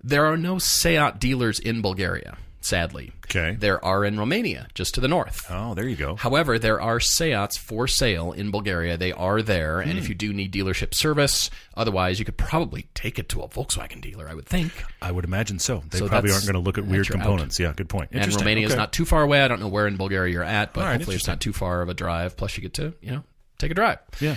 [0.03, 3.11] There are no Seat dealers in Bulgaria, sadly.
[3.25, 3.55] Okay.
[3.57, 5.45] There are in Romania, just to the north.
[5.49, 6.15] Oh, there you go.
[6.15, 8.97] However, there are Seats for sale in Bulgaria.
[8.97, 9.97] They are there, and Hmm.
[9.99, 14.01] if you do need dealership service, otherwise you could probably take it to a Volkswagen
[14.01, 14.71] dealer, I would think.
[15.01, 15.83] I would imagine so.
[15.91, 17.23] They So probably aren't going to look at weird your out.
[17.23, 17.59] components.
[17.59, 18.09] Yeah, good point.
[18.11, 18.35] And.
[18.35, 18.79] Romania is Okay.
[18.79, 19.41] not too far away.
[19.43, 21.81] I don't know where in Bulgaria you're at, but right, hopefully it's not too far
[21.83, 22.35] of a drive.
[22.35, 23.23] Plus, you get to you know
[23.61, 23.99] take a drive.
[24.19, 24.35] Yeah.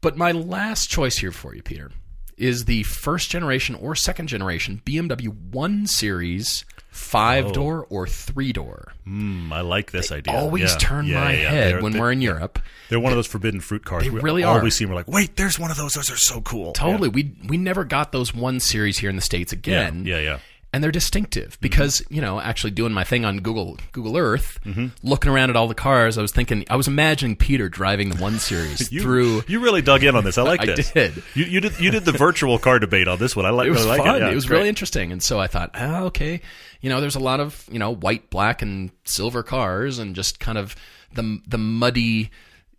[0.00, 1.90] But my last choice here for you, Peter,
[2.36, 8.92] is the first generation or second generation BMW 1 Series five door or three door.
[9.06, 10.32] Mm, I like this idea.
[10.34, 10.78] Always Yeah.
[10.78, 12.60] turn Yeah, my yeah, head when they're- we're in Europe.
[12.88, 14.04] They're one of those forbidden fruit cars.
[14.04, 14.58] They we really are.
[14.58, 14.84] always see.
[14.84, 15.94] 'em, We're like, wait, there's one of those.
[15.94, 16.72] Those are so cool.
[16.72, 17.08] Totally.
[17.08, 19.58] We we never got those 1 Series here in the States Yeah.
[19.58, 20.04] again.
[20.06, 20.18] Yeah.
[20.20, 20.38] Yeah.
[20.74, 24.86] And they're distinctive because, you know, actually doing my thing on Google Google Earth, Mm-hmm.
[25.06, 28.16] looking around at all the cars, I was thinking I was imagining Peter driving the
[28.20, 30.36] 1 Series You, through You really dug in on this.
[30.36, 30.90] I like I this.
[30.90, 31.22] did.
[31.34, 31.78] You, you did.
[31.78, 33.46] You did the virtual car debate on this one.
[33.46, 33.68] I like.
[33.68, 34.16] it was really like fun.
[34.16, 34.56] It, Yeah, it was great.
[34.56, 35.12] really interesting.
[35.12, 36.40] And so I thought, oh, okay,
[36.80, 40.40] you know, there's a lot of you know white, black, and silver cars, and just
[40.40, 40.74] kind of
[41.12, 42.30] the the muddy,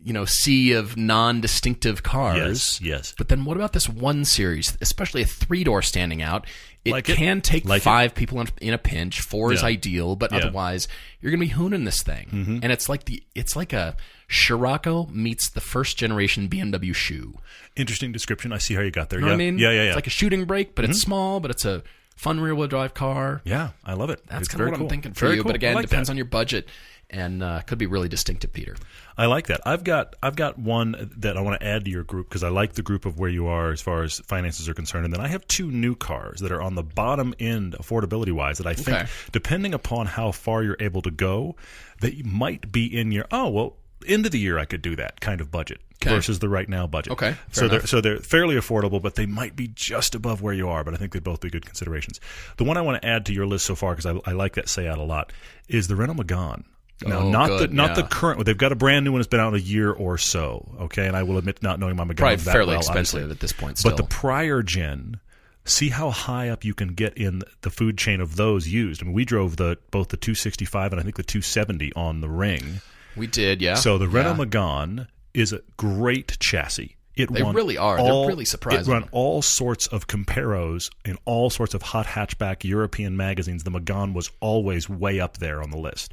[0.04, 2.78] you know, sea of non-distinctive cars.
[2.80, 2.80] Yes.
[2.82, 3.14] Yes.
[3.16, 6.46] But then what about this one series, especially a three door standing out?
[6.86, 7.16] It Like it.
[7.16, 7.84] can take Like it.
[7.84, 9.20] five people in, in a pinch.
[9.20, 10.38] Four is ideal, but Yeah.
[10.38, 10.46] Mm-hmm.
[10.48, 10.88] otherwise
[11.20, 12.60] you're going to be hooning this thing.
[12.62, 13.96] And it's like the it's like a
[14.28, 17.34] Scirocco meets the first generation BMW shoe.
[17.76, 18.52] Interesting description.
[18.52, 19.18] I see how you got there.
[19.20, 19.34] You know yeah.
[19.34, 19.58] I mean?
[19.58, 19.68] Yeah.
[19.68, 19.74] Yeah.
[19.74, 19.80] Yeah.
[19.80, 19.88] Mm-hmm.
[19.88, 21.82] It's like a shooting brake, but it's small, but it's a
[22.16, 23.42] fun rear wheel drive car.
[23.44, 23.70] yeah.
[23.84, 24.20] I love it.
[24.26, 24.84] That's kind of what cool.
[24.86, 25.42] I'm thinking for Very you.
[25.42, 25.50] cool.
[25.50, 26.12] But again, I like depends that.
[26.12, 26.66] on your budget,
[27.10, 28.76] and uh, could be really distinctive, Peter.
[29.16, 29.60] I like that.
[29.64, 32.48] I've got I've got one that I want to add to your group because I
[32.48, 35.04] like the group of where you are as far as finances are concerned.
[35.04, 38.58] And then I have two new cars that are on the bottom end affordability wise
[38.58, 39.06] that I think, Okay.
[39.32, 41.56] depending upon how far you're able to go,
[42.00, 43.76] that might be in your oh well
[44.06, 46.10] end of the year I could do that kind of budget Okay.
[46.14, 47.14] versus the right now budget.
[47.14, 50.68] Okay, so they're so they're fairly affordable, but they might be just above where you
[50.68, 50.84] are.
[50.84, 52.20] But I think they'd both be good considerations.
[52.58, 54.56] The one I want to add to your list so far because I, I like
[54.56, 55.32] that say out a lot
[55.68, 56.64] is the Renault Megane.
[57.04, 58.08] Now, Oh, not good, the not the yeah.
[58.10, 58.44] current.
[58.46, 60.74] They've got a brand new one that's been out a year or so.
[60.82, 63.30] Okay, and I will admit not knowing my Megane Probably that fairly well, expensive obviously.
[63.32, 63.78] at this point.
[63.78, 65.20] Still, But the prior gen,
[65.66, 69.02] see how high up you can get in the food chain of those used.
[69.02, 72.30] I mean, we drove the both the 265 and I think the 270 on the
[72.30, 72.80] ring.
[73.14, 73.74] we did, yeah.
[73.74, 74.44] So the Renault Yeah.
[74.46, 76.95] Megane is a great chassis.
[77.16, 77.96] It They really are.
[77.96, 78.92] They're all- really surprising.
[78.92, 83.64] It run all sorts of comparos in all sorts of hot hatchback European magazines.
[83.64, 86.12] The Megane was always way up there on the list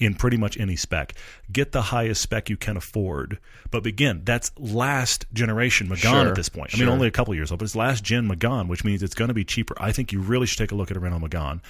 [0.00, 1.14] in pretty much any spec.
[1.52, 3.38] Get the highest spec you can afford,
[3.70, 4.22] but begin.
[4.24, 6.74] That's last generation Megane Sure, at this point.
[6.74, 9.14] I mean, only a couple years old, but it's last gen Megane, which means it's
[9.14, 9.76] going to be cheaper.
[9.80, 11.60] I think you really should take a look at a Renault Megane.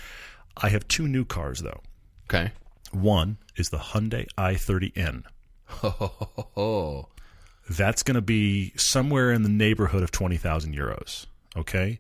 [0.57, 1.81] I have two new cars though.
[2.31, 2.53] okay.
[2.93, 5.25] One is the Hyundai i30N.
[6.57, 7.09] Oh,
[7.71, 11.27] that's going to be somewhere in the neighborhood of 20,000 euros.
[11.57, 11.99] Okay.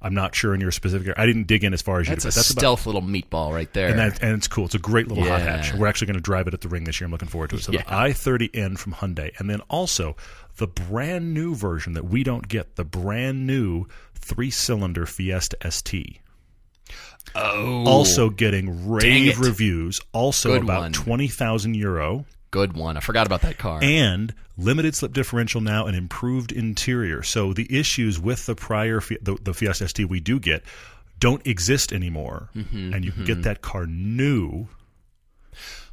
[0.00, 1.08] I'm not sure in your specific.
[1.08, 1.16] area.
[1.20, 2.60] I didn't dig in as far as you that's did, a but that's about.
[2.60, 3.88] stealth little meatball right there.
[3.88, 4.66] And, that, and it's cool.
[4.66, 5.74] It's a great little hot hatch.
[5.74, 7.06] We're actually going to drive it at the ring this year.
[7.06, 7.62] I'm looking forward to it.
[7.64, 7.82] So Yeah.
[7.82, 10.14] the i30N from Hyundai, and then also
[10.58, 16.20] the brand new version that we don't get, the brand new three-cylinder Fiesta ST.
[17.34, 20.00] Oh, Also getting rave reviews.
[20.12, 20.92] Also Good about one.
[20.92, 22.24] twenty thousand euro.
[22.50, 22.96] Good one.
[22.96, 23.80] I forgot about that car.
[23.82, 27.22] and limited slip differential now and improved interior.
[27.22, 30.62] So the issues with the prior the, the Fiesta ST we do get
[31.20, 34.68] don't exist anymore, Mm-hmm, and you can get that car new.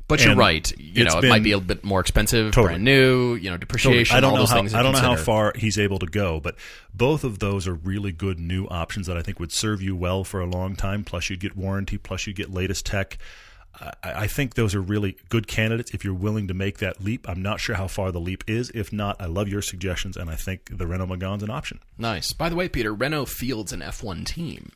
[0.08, 0.72] but you're right.
[0.78, 2.74] You know, it might be a bit more expensive, Totally.
[2.74, 3.34] brand new.
[3.34, 4.16] You know, depreciation.
[4.16, 4.74] I don't all know those how things.
[4.76, 6.56] I don't know how far he's able to go, but
[6.94, 10.24] both of those are really good new options that I think would serve you well
[10.24, 11.04] for a long time.
[11.04, 11.98] Plus, you'd get warranty.
[11.98, 13.18] Plus, you'd get latest tech.
[13.80, 17.28] I, I think those are really good candidates if you're willing to make that leap.
[17.28, 18.72] I'm not sure how far the leap is.
[18.74, 21.80] If not, I love your suggestions, and I think the Renault Megane's an option.
[21.98, 22.34] Nice.
[22.34, 24.72] By the way, Peter, Renault fields an F1 team,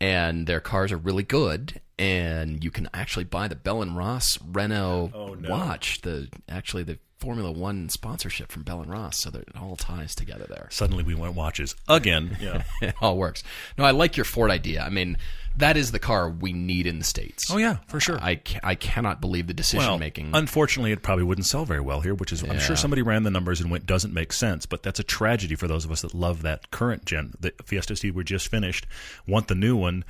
[0.00, 1.80] and their cars are really good.
[1.98, 5.48] And you can actually buy the Bell and Ross Renault Oh, no.
[5.50, 6.00] watch.
[6.02, 10.14] The actually the Formula One sponsorship from Bell and Ross, so that it all ties
[10.14, 10.66] together there.
[10.70, 12.36] Suddenly, we went watches again.
[12.40, 12.64] Yeah.
[12.82, 13.42] it all works.
[13.78, 14.82] No, I like your Ford idea.
[14.82, 15.16] I mean,
[15.56, 17.44] that is the car we need in the states.
[17.50, 18.18] oh yeah, for sure.
[18.20, 20.32] I, ca- I cannot believe the decision well, making.
[20.34, 23.30] unfortunately, it probably wouldn't sell very well here, which is I'm sure somebody ran the
[23.30, 24.66] numbers and went doesn't make sense.
[24.66, 27.34] But that's a tragedy for those of us that love that current gen.
[27.38, 28.86] The Fiesta ST we just finished,
[29.28, 30.04] want the new one.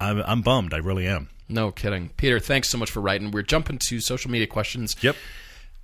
[0.00, 0.72] I'm, I'm bummed.
[0.74, 1.28] I really am.
[1.48, 2.38] no kidding, Peter.
[2.38, 3.30] Thanks so much for writing.
[3.30, 4.96] We're jumping to social media questions.
[5.00, 5.16] Yep.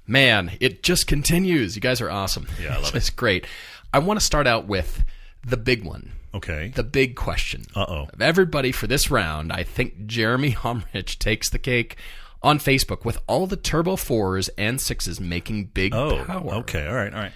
[0.07, 1.75] Man, it just continues.
[1.77, 2.47] You guys are awesome.
[2.63, 2.99] Yeah, I love it.
[2.99, 3.47] It's great.
[3.93, 5.05] I want to start out with
[5.47, 6.73] the big one, Okay.
[6.75, 7.65] the big question.
[7.75, 8.09] Uh oh.
[8.13, 11.97] Of everybody for this round, I think Jeremy Humrich takes the cake
[12.43, 16.23] on Facebook with all the Turbo 4s and 6s making big Oh.
[16.25, 16.55] power.
[16.57, 16.87] Okay.
[16.87, 17.13] All right.
[17.15, 17.33] All right.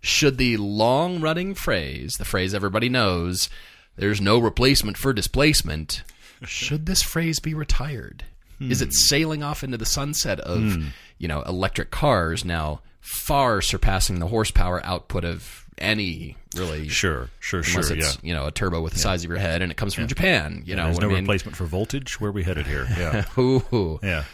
[0.00, 3.48] Should the long running phrase, the phrase everybody knows,
[3.96, 6.02] there's no replacement for displacement,
[6.44, 8.24] should this phrase be retired?
[8.60, 8.84] Is Hmm.
[8.84, 10.76] it sailing off into the sunset of,
[11.18, 17.28] you know, electric cars now far surpassing the horsepower output of any really Sure.
[17.40, 17.62] Sure.
[17.62, 17.80] Sure.
[17.82, 17.96] unless Yeah.
[17.96, 20.06] it's, you know, a turbo with the size of your head and it comes from
[20.06, 21.18] Japan, you know There's no I mean?
[21.24, 22.20] replacement for voltage.
[22.20, 22.86] Where are we headed here?
[22.96, 23.24] Yeah.
[23.40, 23.98] Ooh.
[24.02, 24.24] yeah.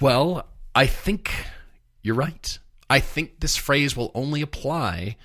[0.00, 1.30] Well, I think
[2.02, 2.58] you're right.
[2.88, 5.16] I think this phrase will only apply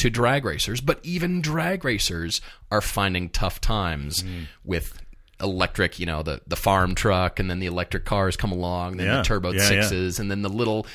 [0.00, 2.40] to drag racers, but even drag racers
[2.70, 4.46] are finding tough times Mm.
[4.64, 5.00] with
[5.40, 9.06] electric, you know, the, the farm truck and then the electric cars come along, then
[9.06, 9.16] Yeah.
[9.18, 9.68] the turbo Yeah, yeah.
[9.68, 10.86] sixes, and then the little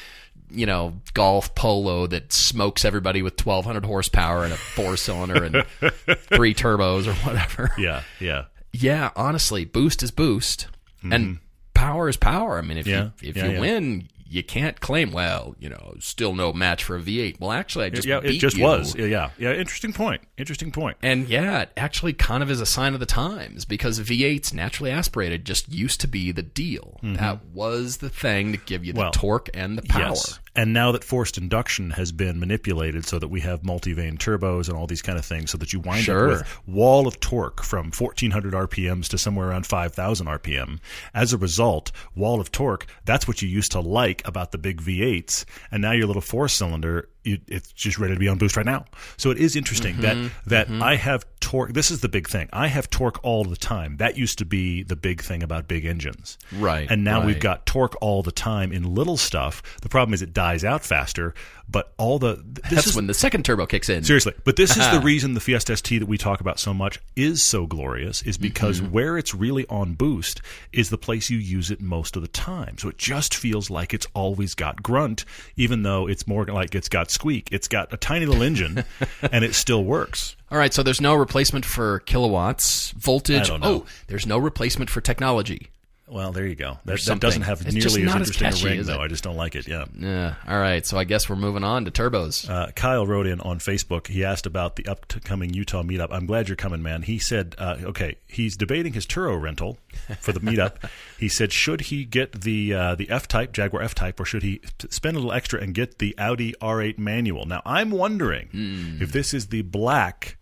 [0.52, 5.66] you know, golf polo that smokes everybody with 1200 horsepower and a four cylinder and
[6.36, 7.72] three turbos or whatever.
[7.80, 8.04] Yeah.
[8.20, 8.46] Yeah.
[8.72, 10.68] Yeah, honestly, boost is boost,
[11.02, 11.40] and
[11.74, 12.60] power is power.
[12.60, 12.92] I mean, if Mm-hmm.
[12.96, 13.60] Yeah, you if yeah, you yeah.
[13.60, 17.40] win, you can't claim, well, you know, still no match for a V8.
[17.40, 18.22] Well, actually, I just yeah.
[18.24, 18.64] It just you.
[18.64, 18.96] was.
[18.96, 19.30] Yeah.
[19.38, 19.54] Yeah.
[19.54, 20.22] Interesting point.
[20.38, 20.98] Interesting point.
[21.02, 24.92] And yeah, it actually kind of is a sign of the times because V8s naturally
[24.92, 27.00] aspirated just used to be the deal.
[27.04, 29.04] That was the thing to give you the Mm-hmm.
[29.06, 30.10] Well, torque and the power.
[30.10, 30.40] Yes.
[30.56, 34.78] And now that forced induction has been manipulated so that we have multi-vane turbos and
[34.78, 36.32] all these kind of things so that you wind Sure.
[36.32, 40.80] up with wall of torque from 1400 RPMs to somewhere around 5000 RPM.
[41.14, 44.82] As a result, wall of torque, that's what you used to like about the big
[44.82, 45.44] V8s.
[45.72, 48.66] And now your little four cylinder, you, it's just ready to be on boost right
[48.66, 48.86] now.
[49.18, 50.28] So it is interesting Mm-hmm.
[50.50, 51.74] that, that I have torque.
[51.74, 52.50] This is the big thing.
[52.54, 53.98] I have torque all the time.
[53.98, 56.38] That used to be the big thing about big engines.
[56.54, 59.62] Right, And now we've got torque all the time in little stuff.
[59.82, 61.34] The problem is it dies out faster,
[61.70, 64.04] but all the this That's is when the second turbo kicks in.
[64.04, 67.00] seriously, but this is the reason the Fiesta ST that we talk about so much
[67.16, 68.92] is so glorious is because Mm-hmm.
[68.92, 70.42] where it's really on boost
[70.74, 72.78] is the place you use it most of the time.
[72.78, 76.90] So it just feels like it's always got grunt even though it's more like it's
[76.90, 77.50] got squeak.
[77.52, 78.84] It's got a tiny little engine
[79.32, 80.36] and it still works.
[80.52, 83.42] All right, so there's no replacement for kilowatts, voltage.
[83.42, 83.68] I don't know.
[83.68, 85.72] Oh, there's no replacement for technology.
[86.08, 86.78] Well, there you go.
[86.86, 89.02] That, doesn't have It's nearly as not as interesting catchy, a ring though.
[89.02, 89.68] I just don't like it.
[89.68, 89.86] Yeah.
[89.98, 90.36] Yeah.
[90.48, 92.48] All right, so I guess we're moving on to turbos.
[92.48, 94.06] Uh, Kyle wrote in on Facebook.
[94.06, 96.10] He asked about the upcoming Utah meetup.
[96.12, 97.02] I'm glad you're coming, man.
[97.02, 99.80] He said, uh, okay, he's debating his Turo rental
[100.20, 100.76] for the meetup.
[101.20, 104.44] he said, should he get the uh, the F Type Jaguar F Type, or should
[104.44, 107.46] he spend a little extra and get the Audi R8 manual?
[107.48, 109.02] Now, I'm wondering Hmm.
[109.02, 110.38] if this is the black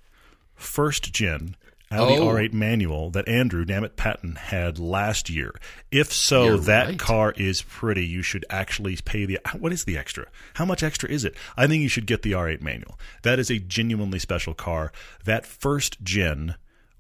[0.55, 1.55] first gen.
[1.94, 2.28] Audi Oh.
[2.28, 5.54] R8 manual that Andrew, damn it, Patton had last year.
[5.91, 7.00] If so, You're that right.
[7.00, 8.06] car is pretty.
[8.06, 9.39] You should actually pay the.
[9.58, 10.26] What is the extra?
[10.56, 11.36] How much extra is it?
[11.56, 13.00] I think you should get the R8 manual.
[13.22, 14.91] That is a genuinely special car.
[15.26, 16.56] That first gen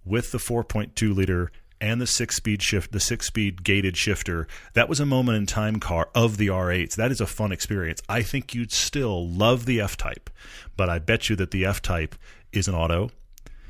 [0.05, 4.87] with the 4.2 liter and the six speed shift, the six speed gated shifter, that
[4.87, 6.95] was a moment in time car of the R8s.
[6.95, 8.01] That is a fun experience.
[8.07, 10.29] I think you'd still love the F Type,
[10.77, 12.15] but I bet you that the F Type
[12.53, 13.09] is an auto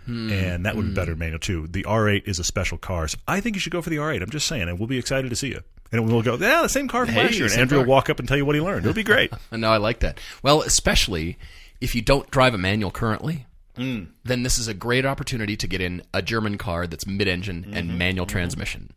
[0.06, 1.20] and that would be better hmm.
[1.20, 1.68] manual too.
[1.68, 4.22] The R8 is a special car, so I think you should go for the R8.
[4.22, 5.62] I'm just saying, and we'll be excited to see you.
[5.92, 7.46] And we'll go, yeah, the same car from Hey, last year.
[7.46, 8.86] And Andrew will walk up and tell you what he learned.
[8.86, 9.32] It'll be great.
[9.52, 10.20] No, I like that.
[10.42, 11.38] Well, especially
[11.80, 13.46] if you don't drive a manual currently,
[13.78, 14.08] mm.
[14.24, 17.74] then this is a great opportunity to get in a German car that's mid-engine Mm-hmm.
[17.76, 18.32] and manual mm-hmm.
[18.32, 18.94] transmission.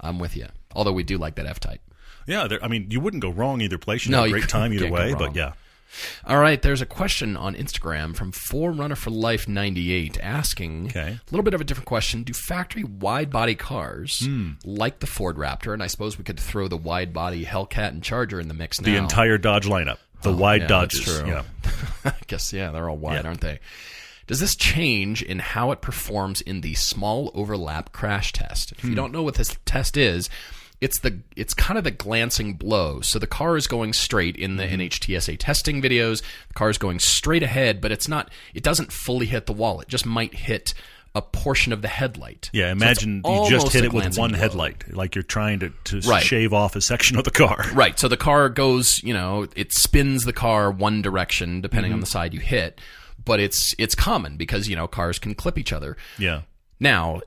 [0.00, 0.46] I'm with you.
[0.74, 1.82] Although we do like that F-Type.
[2.26, 4.06] Yeah, I mean, you wouldn't go wrong either place.
[4.06, 5.52] You No, had a you great time either way, but yeah.
[6.24, 11.18] All right, there's a question on Instagram from Forerunner for Life 98 asking Okay.
[11.20, 12.22] a little bit of a different question.
[12.22, 14.52] Do factory wide body cars Hmm.
[14.64, 18.02] like the Ford Raptor, and I suppose we could throw the wide body Hellcat and
[18.02, 18.86] Charger in the mix now?
[18.86, 21.04] The entire Dodge lineup, the wide yeah, Dodges.
[21.04, 21.28] that's true.
[21.28, 21.42] Yeah.
[22.04, 23.28] I guess yeah, they're all wide, Yeah.
[23.28, 23.58] aren't they?
[24.26, 28.70] Does this change in how it performs in the small overlap crash test?
[28.72, 30.30] If you don't know what this test is,
[30.80, 33.00] it's the it's kind of the glancing blow.
[33.00, 36.22] So the car is going straight in the NHTSA testing videos.
[36.48, 38.30] The car is going straight ahead, but it's not.
[38.54, 39.80] It doesn't fully hit the wall.
[39.80, 40.72] It just might hit
[41.14, 42.50] a portion of the headlight.
[42.52, 44.38] Yeah, So imagine you just hit it with one blow.
[44.38, 46.22] headlight, like you're trying to, to Right.
[46.22, 47.64] shave off a section of the car.
[47.74, 47.98] Right.
[47.98, 51.94] So the car goes, you know, it spins the car one direction depending Mm-hmm.
[51.96, 52.80] on the side you hit,
[53.24, 55.96] but it's it's common because you know cars can clip each other.
[56.16, 56.42] Yeah.
[56.78, 57.22] Now,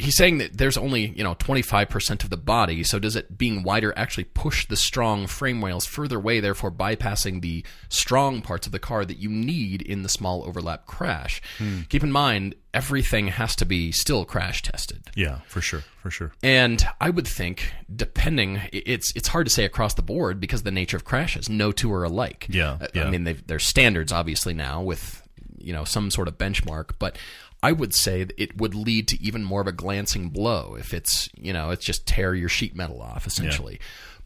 [0.00, 2.82] he's saying that there's only you know 25% of the body.
[2.84, 7.40] So does it being wider actually push the strong frame rails further away, therefore bypassing
[7.42, 11.42] the strong parts of the car that you need in the small overlap crash?
[11.58, 11.80] Hmm.
[11.88, 15.02] Keep in mind everything has to be still crash tested.
[15.16, 15.82] Yeah, for sure.
[16.02, 16.32] For sure.
[16.42, 20.64] And I would think, depending, it's it's hard to say across the board because of
[20.64, 21.48] the nature of crashes.
[21.50, 22.46] No two are alike.
[22.48, 23.04] Yeah, I- yeah.
[23.04, 25.22] I mean, they've, there's standards obviously now with
[25.60, 27.18] you know some sort of benchmark, but
[27.62, 30.94] I would say that it would lead to even more of a glancing blow if
[30.94, 33.80] it's you know it's just tear your sheet metal off essentially.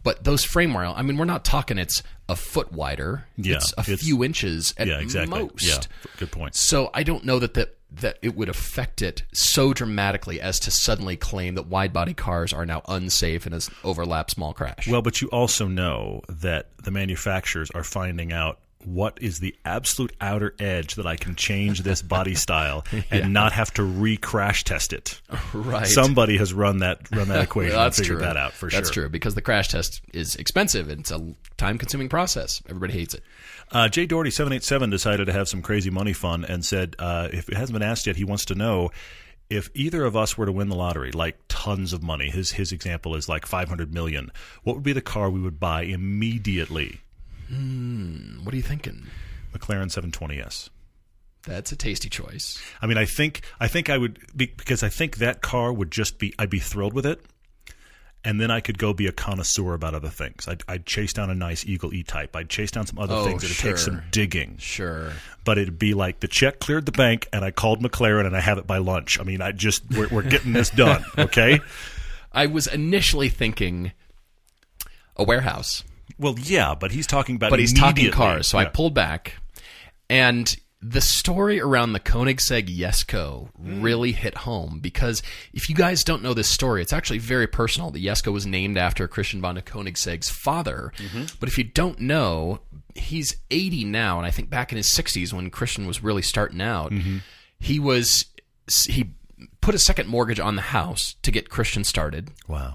[0.05, 3.26] But those frame rail, I mean, we're not talking it's a foot wider.
[3.37, 5.39] Yeah, it's a it's- few inches at Yeah, exactly.
[5.45, 5.64] most.
[5.64, 5.78] Yeah,
[6.18, 6.57] good point.
[6.57, 10.70] So I don't know that that that it would affect it so dramatically as to
[10.70, 14.89] suddenly claim that wide body cars are now unsafe in an overlap small crash.
[14.89, 20.12] Well, but you also know that the manufacturers are finding out what is the absolute
[20.20, 24.93] outer edge that I can change this body style and not have to re-crash test
[24.93, 25.20] it.
[25.53, 25.87] right.
[25.87, 28.26] Somebody has run that run that equation and That's figured true.
[28.26, 28.80] that out for That's sure.
[28.80, 30.89] That's true because the crash test is expensive.
[30.89, 32.62] and It's a time consuming process.
[32.68, 33.22] Everybody hates it.
[33.70, 36.97] Uh, Jay Doherty seven eight seven decided to have some crazy money fun and said
[36.99, 38.91] uh, if it hasn't been asked yet, he wants to know
[39.49, 42.30] if either of us were to win the lottery, like tons of money.
[42.30, 44.30] His his example is like five hundred million.
[44.62, 47.01] What would be the car we would buy immediately?
[47.53, 49.07] Hmm, what are you thinking?
[49.55, 50.70] McLaren seven twenty S.
[51.44, 52.62] That's a tasty choice.
[52.80, 55.90] I mean, I think I think I would be, because I think that car would
[55.90, 57.20] just be I'd be thrilled with it,
[58.24, 60.46] and then I could go be a connoisseur about other things.
[60.48, 62.34] I'd, I'd chase down a nice Eagle E Type.
[62.36, 63.42] I'd chase down some other Oh, things.
[63.44, 65.12] It'd take some digging, Sure.
[65.44, 68.40] but it'd be like the check cleared the bank, and I called McLaren, and I
[68.40, 69.18] have it by lunch.
[69.20, 71.61] I mean, I just we're, we're getting this done, okay?
[72.32, 73.92] I was initially thinking
[75.16, 75.82] a warehouse.
[76.18, 78.48] Well, yeah, but he's talking about but he's talking cars.
[78.48, 79.36] So I pulled back,
[80.08, 80.54] and
[80.84, 83.82] the story around the Koenigsegg Jesko hmm.
[83.82, 87.92] really hit home because if you guys don't know this story, it's actually very personal.
[87.92, 91.26] The Jesko was named after Christian von Koenigsegg's father, mm-hmm.
[91.38, 92.60] but if you don't know,
[92.96, 96.60] he's 80 now, and I think back in his 60s when Christian was really starting
[96.60, 97.18] out, mm-hmm.
[97.60, 98.24] he was
[98.86, 99.14] he
[99.60, 102.74] put a second mortgage on the house to get Christian started wow.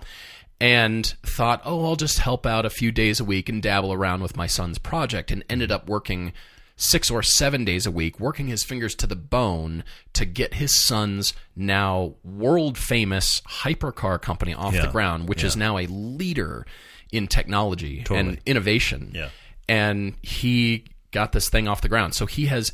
[0.59, 4.21] And thought, oh, I'll just help out a few days a week and dabble around
[4.23, 6.33] with my son's project, and ended up working
[6.75, 9.83] six or seven days a week, working his fingers to the bone
[10.13, 14.85] to get his son's now world famous hypercar company off Yeah.
[14.85, 16.65] the ground, which is now a leader
[17.11, 19.11] in technology and innovation.
[19.15, 19.29] Yeah.
[19.67, 22.13] And he got this thing off the ground.
[22.13, 22.73] So he has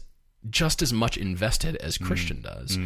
[0.50, 2.06] just as much invested as Mm.
[2.06, 2.78] Christian does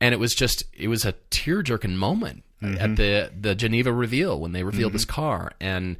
[0.00, 2.78] and it was just it was a tear jerking moment Mm-hmm.
[2.80, 5.14] at the the Geneva reveal when they revealed this mm-hmm.
[5.14, 5.96] car and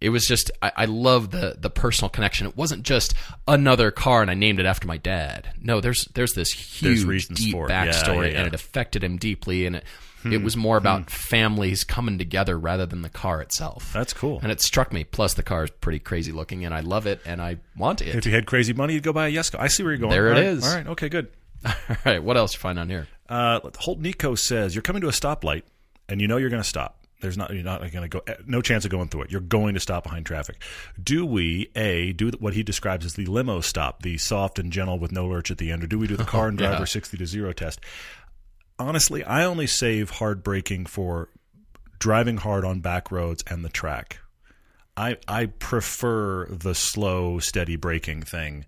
[0.00, 2.46] it was just I, I love the the personal connection.
[2.46, 3.14] It wasn't just
[3.46, 5.48] another car and I named it after my dad.
[5.60, 7.70] No, there's there's this huge reasons deep it.
[7.70, 8.38] Yeah, backstory yeah, yeah.
[8.38, 9.84] and it affected him deeply and it
[10.22, 10.32] hmm.
[10.34, 11.06] it was more about hmm.
[11.06, 13.90] families coming together rather than the car itself.
[13.92, 14.40] That's cool.
[14.42, 15.04] And it struck me.
[15.04, 18.14] Plus, the car is pretty crazy looking, and I love it, and I want it.
[18.14, 19.58] If you had crazy money, you'd go buy a Jesko.
[19.58, 20.10] I see where you're going.
[20.10, 20.44] There it All right.
[20.44, 20.68] is.
[20.68, 20.86] All right.
[20.88, 21.08] Okay.
[21.08, 21.28] Good.
[21.64, 23.08] All right, what else you find on here?
[23.28, 25.62] Uh, Holt Nico says you're coming to a stoplight
[26.08, 26.94] and you know you're going to stop.
[27.20, 28.22] There's not you're not going to go.
[28.46, 29.32] No chance of going through it.
[29.32, 30.62] You're going to stop behind traffic.
[31.02, 34.98] Do we a do what he describes as the limo stop, the soft and gentle
[35.00, 36.84] with no lurch at the end, or do we do the car and driver Yeah.
[36.84, 37.80] sixty to zero test?
[38.78, 41.28] Honestly, I only save hard braking for
[41.98, 44.20] driving hard on back roads and the track.
[44.96, 48.64] I I prefer the slow, steady braking thing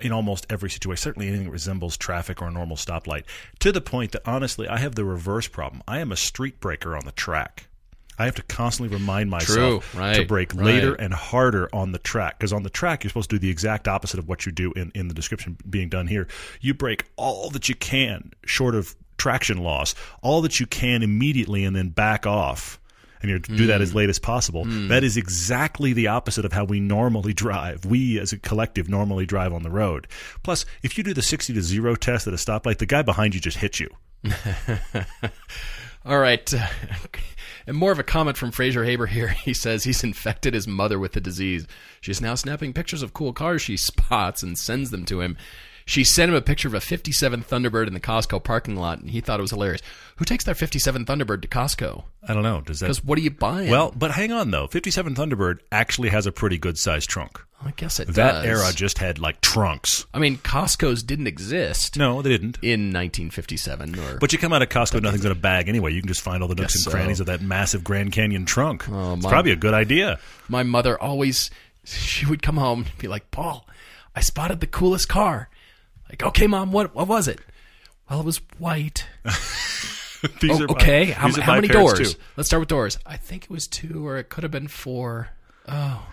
[0.00, 1.02] in almost every situation.
[1.02, 3.24] Certainly anything that resembles traffic or a normal stoplight.
[3.60, 5.82] To the point that honestly, I have the reverse problem.
[5.86, 7.68] I am a street breaker on the track.
[8.18, 11.00] I have to constantly remind myself True, right, to brake later right.
[11.00, 13.88] and harder on the track because on the track you're supposed to do the exact
[13.88, 16.28] opposite of what you do in, in the description being done here.
[16.60, 21.64] You brake all that you can, short of traction loss, all that you can immediately,
[21.64, 22.78] and then back off.
[23.24, 23.84] And you're to do that Mm.
[23.84, 24.66] as late as possible.
[24.66, 27.86] That is exactly the opposite of how we normally drive.
[27.86, 30.06] We, as a collective, normally drive on the road.
[30.42, 33.34] Plus, if you do the 60 to 0 test at a stoplight, the guy behind
[33.34, 33.88] you just hits you.
[36.04, 36.52] All right.
[37.66, 39.28] and more of a comment from Fraser Haber here.
[39.44, 41.66] He says he's infected his mother with the disease.
[42.02, 45.38] She's now snapping pictures of cool cars she spots and sends them to him.
[45.86, 49.10] She sent him a picture of a 57 Thunderbird in the Costco parking lot, and
[49.10, 49.82] he thought it was hilarious.
[50.16, 52.04] Who takes their 57 Thunderbird to Costco?
[52.26, 52.62] I don't know.
[52.62, 53.68] Does that Because what are you buying?
[53.70, 54.66] Well, but hang on though.
[54.66, 57.38] 57 Thunderbird actually has a pretty good sized trunk.
[57.66, 58.44] I guess it That does.
[58.46, 60.04] era just had like trunks.
[60.12, 62.58] I mean, Costco's didn't exist No, they didn't.
[62.62, 63.98] in 1957.
[63.98, 65.92] Or But you come out of Costco, nothing's in a bag anyway.
[65.92, 66.90] You can just find all the nooks and so.
[66.90, 68.88] crannies of that massive Grand Canyon trunk.
[68.90, 70.18] Oh, it's my- probably a good idea.
[70.48, 71.50] my mother always
[71.84, 73.66] she would come home and be like, "Paul,
[74.16, 75.48] I spotted the coolest car."
[76.08, 77.40] Like, "Okay, mom, what what was it?"
[78.10, 79.06] Well, it was white.
[80.40, 82.14] These Oh, are my- okay, how, are how many doors?
[82.14, 82.18] too.
[82.36, 82.98] Let's start with doors.
[83.04, 85.28] I think it was two, or it could have been four.
[85.68, 86.06] Oh,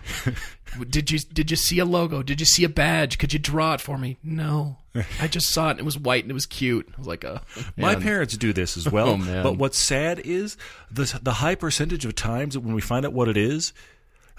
[0.88, 2.22] did you did you see a logo?
[2.22, 3.18] Did you see a badge?
[3.18, 4.16] Could you draw it for me?
[4.22, 4.78] No,
[5.20, 5.72] I just saw it.
[5.72, 6.88] and It was white and it was cute.
[6.94, 7.40] I was like, "Oh,
[7.76, 9.18] My parents do this as well.
[9.22, 9.42] Oh.
[9.42, 10.56] But what's sad is
[10.90, 13.72] the the high percentage of times that when we find out what it is,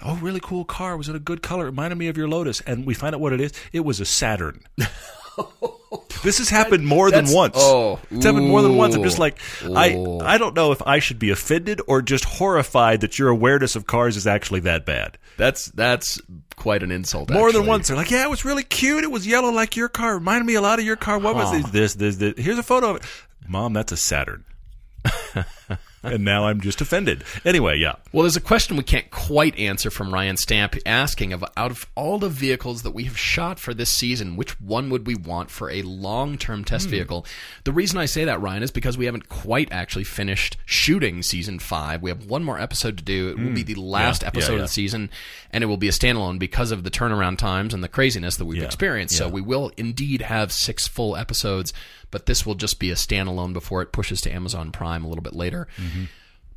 [0.02, 1.64] oh, really cool car, was it a good color?
[1.66, 3.52] It reminded me of your Lotus, and we find out what it is.
[3.72, 4.62] It was a Saturn.
[6.22, 7.54] this has happened more than once.
[7.58, 8.94] oh, it's happened more than once.
[8.94, 10.20] I'm just like, I ooh.
[10.20, 13.86] I don't know if I should be offended or just horrified that your awareness of
[13.86, 15.18] cars is actually that bad.
[15.36, 16.20] That's that's
[16.56, 17.30] quite an insult.
[17.30, 19.04] More than once, they're like, "Yeah, it was really cute.
[19.04, 20.14] It was yellow like your car.
[20.14, 21.18] Reminded me a lot of your car.
[21.18, 21.70] What was?
[21.70, 22.34] This, this, this.
[22.36, 23.02] Here's a photo of it.
[23.48, 24.44] Mom, that's a Saturn."
[26.04, 27.24] and now I'm just offended.
[27.44, 27.94] Anyway, yeah.
[28.12, 31.86] Well, there's a question we can't quite answer from Ryan Stamp asking of out of
[31.94, 35.50] all the vehicles that we have shot for this season, which one would we want
[35.50, 36.64] for a long-term Hmm.
[36.64, 37.26] test vehicle?
[37.64, 41.58] The reason I say that, Ryan, is because we haven't quite actually finished shooting season
[41.58, 42.02] five.
[42.02, 43.28] We have one more episode to do.
[43.30, 44.24] It will be the last Hmm.
[44.26, 45.10] Yeah, episode yeah, of the season,
[45.52, 48.44] and it will be a standalone because of the turnaround times and the craziness that
[48.44, 49.16] we've Yeah, experienced.
[49.16, 51.72] So we will indeed have six full episodes,
[52.14, 55.20] but this will just be a standalone before it pushes to Amazon Prime a little
[55.20, 55.66] bit later.
[55.76, 56.04] Mm-hmm.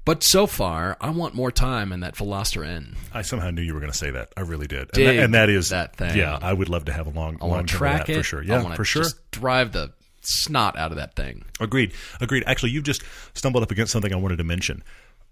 [0.06, 2.96] But so far, I want more time in that Veloster N.
[3.12, 4.32] I somehow knew you were going to say that.
[4.38, 4.96] I really did.
[4.96, 6.16] And, that, and that is that thing.
[6.16, 8.24] Yeah, I would love to have a long, I long want to track it for
[8.24, 8.42] sure.
[8.42, 9.02] I Yeah, for sure.
[9.02, 11.44] Just drive the snot out of that thing.
[11.60, 11.92] Agreed.
[12.22, 12.44] Agreed.
[12.46, 13.02] Actually, you've just
[13.34, 14.84] stumbled up against something I wanted to mention.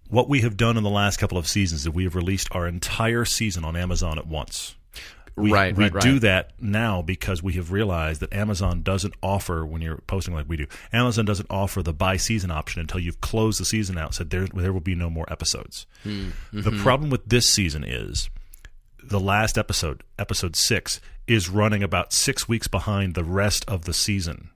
[0.09, 2.67] What we have done in the last couple of seasons is we have released our
[2.67, 4.73] entire season on Amazon at once.
[5.38, 6.03] We, Right, we right, right.
[6.03, 10.47] do that now because we have realized that Amazon doesn't offer when you're posting like
[10.47, 10.65] we do.
[10.93, 14.13] Amazon doesn't offer the buy season option until you've closed the season out.
[14.13, 15.86] Said there there will be no more episodes.
[16.03, 16.83] Hmm, The mm-hmm.
[16.83, 18.29] problem with this season is
[19.03, 23.93] the last episode, episode six, is running about six weeks behind the rest of the
[23.93, 24.49] season.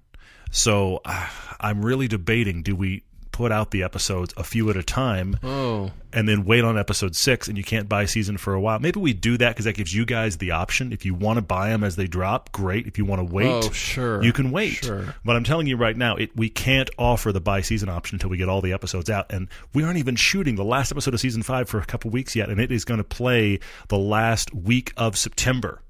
[0.52, 1.28] So uh,
[1.60, 3.04] I'm really debating: do we
[3.40, 7.16] put out the episodes a few at a time, Oh, and then wait on episode
[7.16, 8.80] six, and you can't buy season for a while?
[8.80, 10.92] Maybe we do that because that gives you guys the option.
[10.92, 12.86] If you want to buy them as they drop, great.
[12.86, 14.22] If you want to wait, Oh, sure.
[14.22, 14.84] you can wait.
[14.84, 15.16] Sure.
[15.24, 18.30] But I'm telling you right now, it, we can't offer the buy season option until
[18.30, 21.22] we get all the episodes out, and we aren't even shooting the last episode of
[21.22, 24.54] season five for a couple weeks yet, and it is going to play the last
[24.54, 25.82] week of September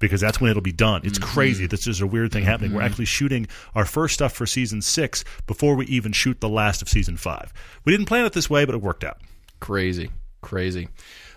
[0.00, 1.02] because that's when it'll be done.
[1.04, 1.66] It's crazy.
[1.68, 2.74] This is a weird thing happening.
[2.74, 3.46] We're actually shooting
[3.76, 7.52] our first stuff for season six before we even shoot the last of season five.
[7.84, 9.18] We didn't plan it this way, but it worked out.
[9.60, 10.10] crazy,
[10.42, 10.88] crazy.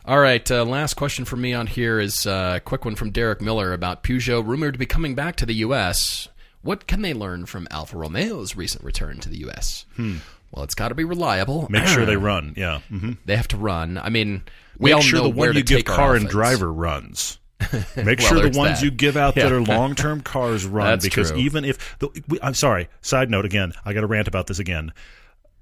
[0.05, 3.11] All right, uh, last question from me on here is uh, a quick one from
[3.11, 6.28] Derek Miller about Peugeot rumored to be coming back to the U.S.
[6.61, 9.86] What can they learn from Alfa Romeo's recent return to the U.S.?
[9.97, 11.68] Well, it's got to be reliable.
[11.68, 11.72] Hmm.
[11.74, 12.53] Make sure they run.
[12.57, 12.80] Yeah.
[12.89, 13.97] hmm They have to run.
[13.97, 14.43] I mean,
[14.78, 16.72] we Make all sure know the where one to you give take car and driver
[16.72, 17.39] runs.
[17.95, 18.86] Make Well, sure the ones that.
[18.86, 21.39] you give out that are long term cars run That's because true.
[21.39, 22.89] even if the, we, I'm sorry.
[23.01, 24.93] Side note again, I got to rant about this again.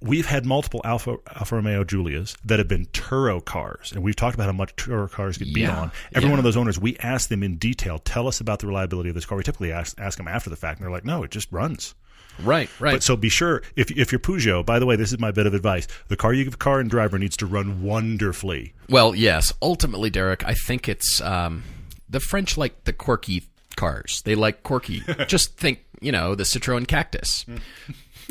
[0.03, 4.33] We've had multiple Alfa Alfa Romeo Giulias that have been Turo cars, and we've talked
[4.33, 5.77] about how much Turo cars get beat Yeah.
[5.79, 5.91] on.
[6.15, 6.31] Every Yeah.
[6.31, 9.15] one of those owners, we ask them in detail, tell us about the reliability of
[9.15, 9.37] this car.
[9.37, 11.93] We typically ask, ask them after the fact, and they're like, "No, it just runs."
[12.41, 12.93] Right, right.
[12.93, 14.65] But so be sure if if you're Peugeot.
[14.65, 16.89] By the way, this is my bit of advice: the car you give car and
[16.89, 18.73] driver needs to run wonderfully.
[18.89, 19.53] Well, yes.
[19.61, 21.63] Ultimately, Derek, I think it's um,
[22.11, 23.43] the French like the quirky
[23.75, 24.21] cars.
[24.25, 25.01] They like quirky.
[25.27, 27.45] Just think, you know, the Citroen Cactus.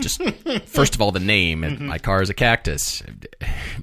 [0.01, 0.23] Just
[0.67, 1.65] first of all, the name.
[1.65, 3.03] and My car is a cactus.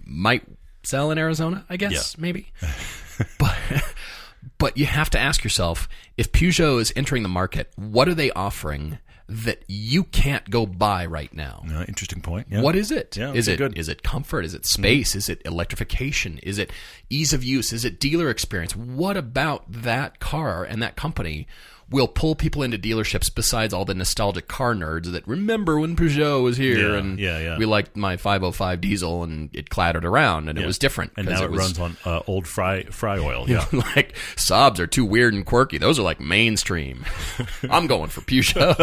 [0.05, 0.43] Might
[0.83, 2.21] sell in Arizona, I guess, Yeah.
[2.21, 2.51] maybe.
[3.39, 3.55] but
[4.57, 8.31] but you have to ask yourself if Peugeot is entering the market, what are they
[8.31, 11.63] offering that you can't go buy right now.
[11.69, 12.47] Uh, interesting point.
[12.49, 12.61] Yeah.
[12.61, 13.17] What is it?
[13.17, 13.77] Yeah, is it good.
[13.77, 14.45] is it comfort?
[14.45, 15.15] Is it space?
[15.15, 16.37] Is it electrification?
[16.43, 16.71] Is it
[17.09, 17.73] ease of use?
[17.73, 18.75] Is it dealer experience?
[18.75, 21.45] What about that car and that company
[21.89, 26.43] will pull people into dealerships besides all the nostalgic car nerds that remember when Peugeot
[26.43, 27.57] was here Yeah, and yeah, yeah.
[27.57, 31.43] we liked my 505 diesel and it clattered around and it was different And now
[31.43, 33.45] it, was, runs on uh, old fry fry oil.
[33.47, 33.65] Yeah.
[33.71, 35.77] like Saabs are too weird and quirky.
[35.77, 37.05] Those are like mainstream.
[37.69, 38.77] I'm going for Peugeot.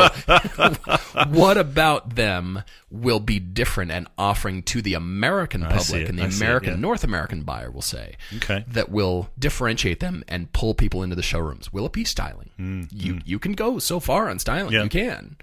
[1.35, 6.27] what about them will be different and offering to the American public and the I
[6.27, 6.81] it, American yeah.
[6.81, 8.65] North American buyer will say Okay.
[8.69, 11.73] that will differentiate them and pull people into the showrooms?
[11.73, 12.89] Will it be styling?
[12.95, 14.71] You you can go so far on styling.
[14.71, 14.83] Mm, Yeah.
[14.85, 15.37] You can.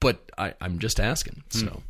[0.00, 1.42] But I, I'm just asking.
[1.48, 1.82] So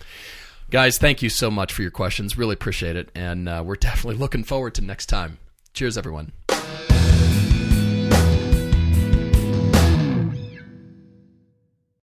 [0.70, 2.38] guys, thank you so much for your questions.
[2.38, 3.11] Really appreciate it.
[3.14, 5.38] And uh, we're definitely looking forward to next time.
[5.74, 6.32] Cheers everyone.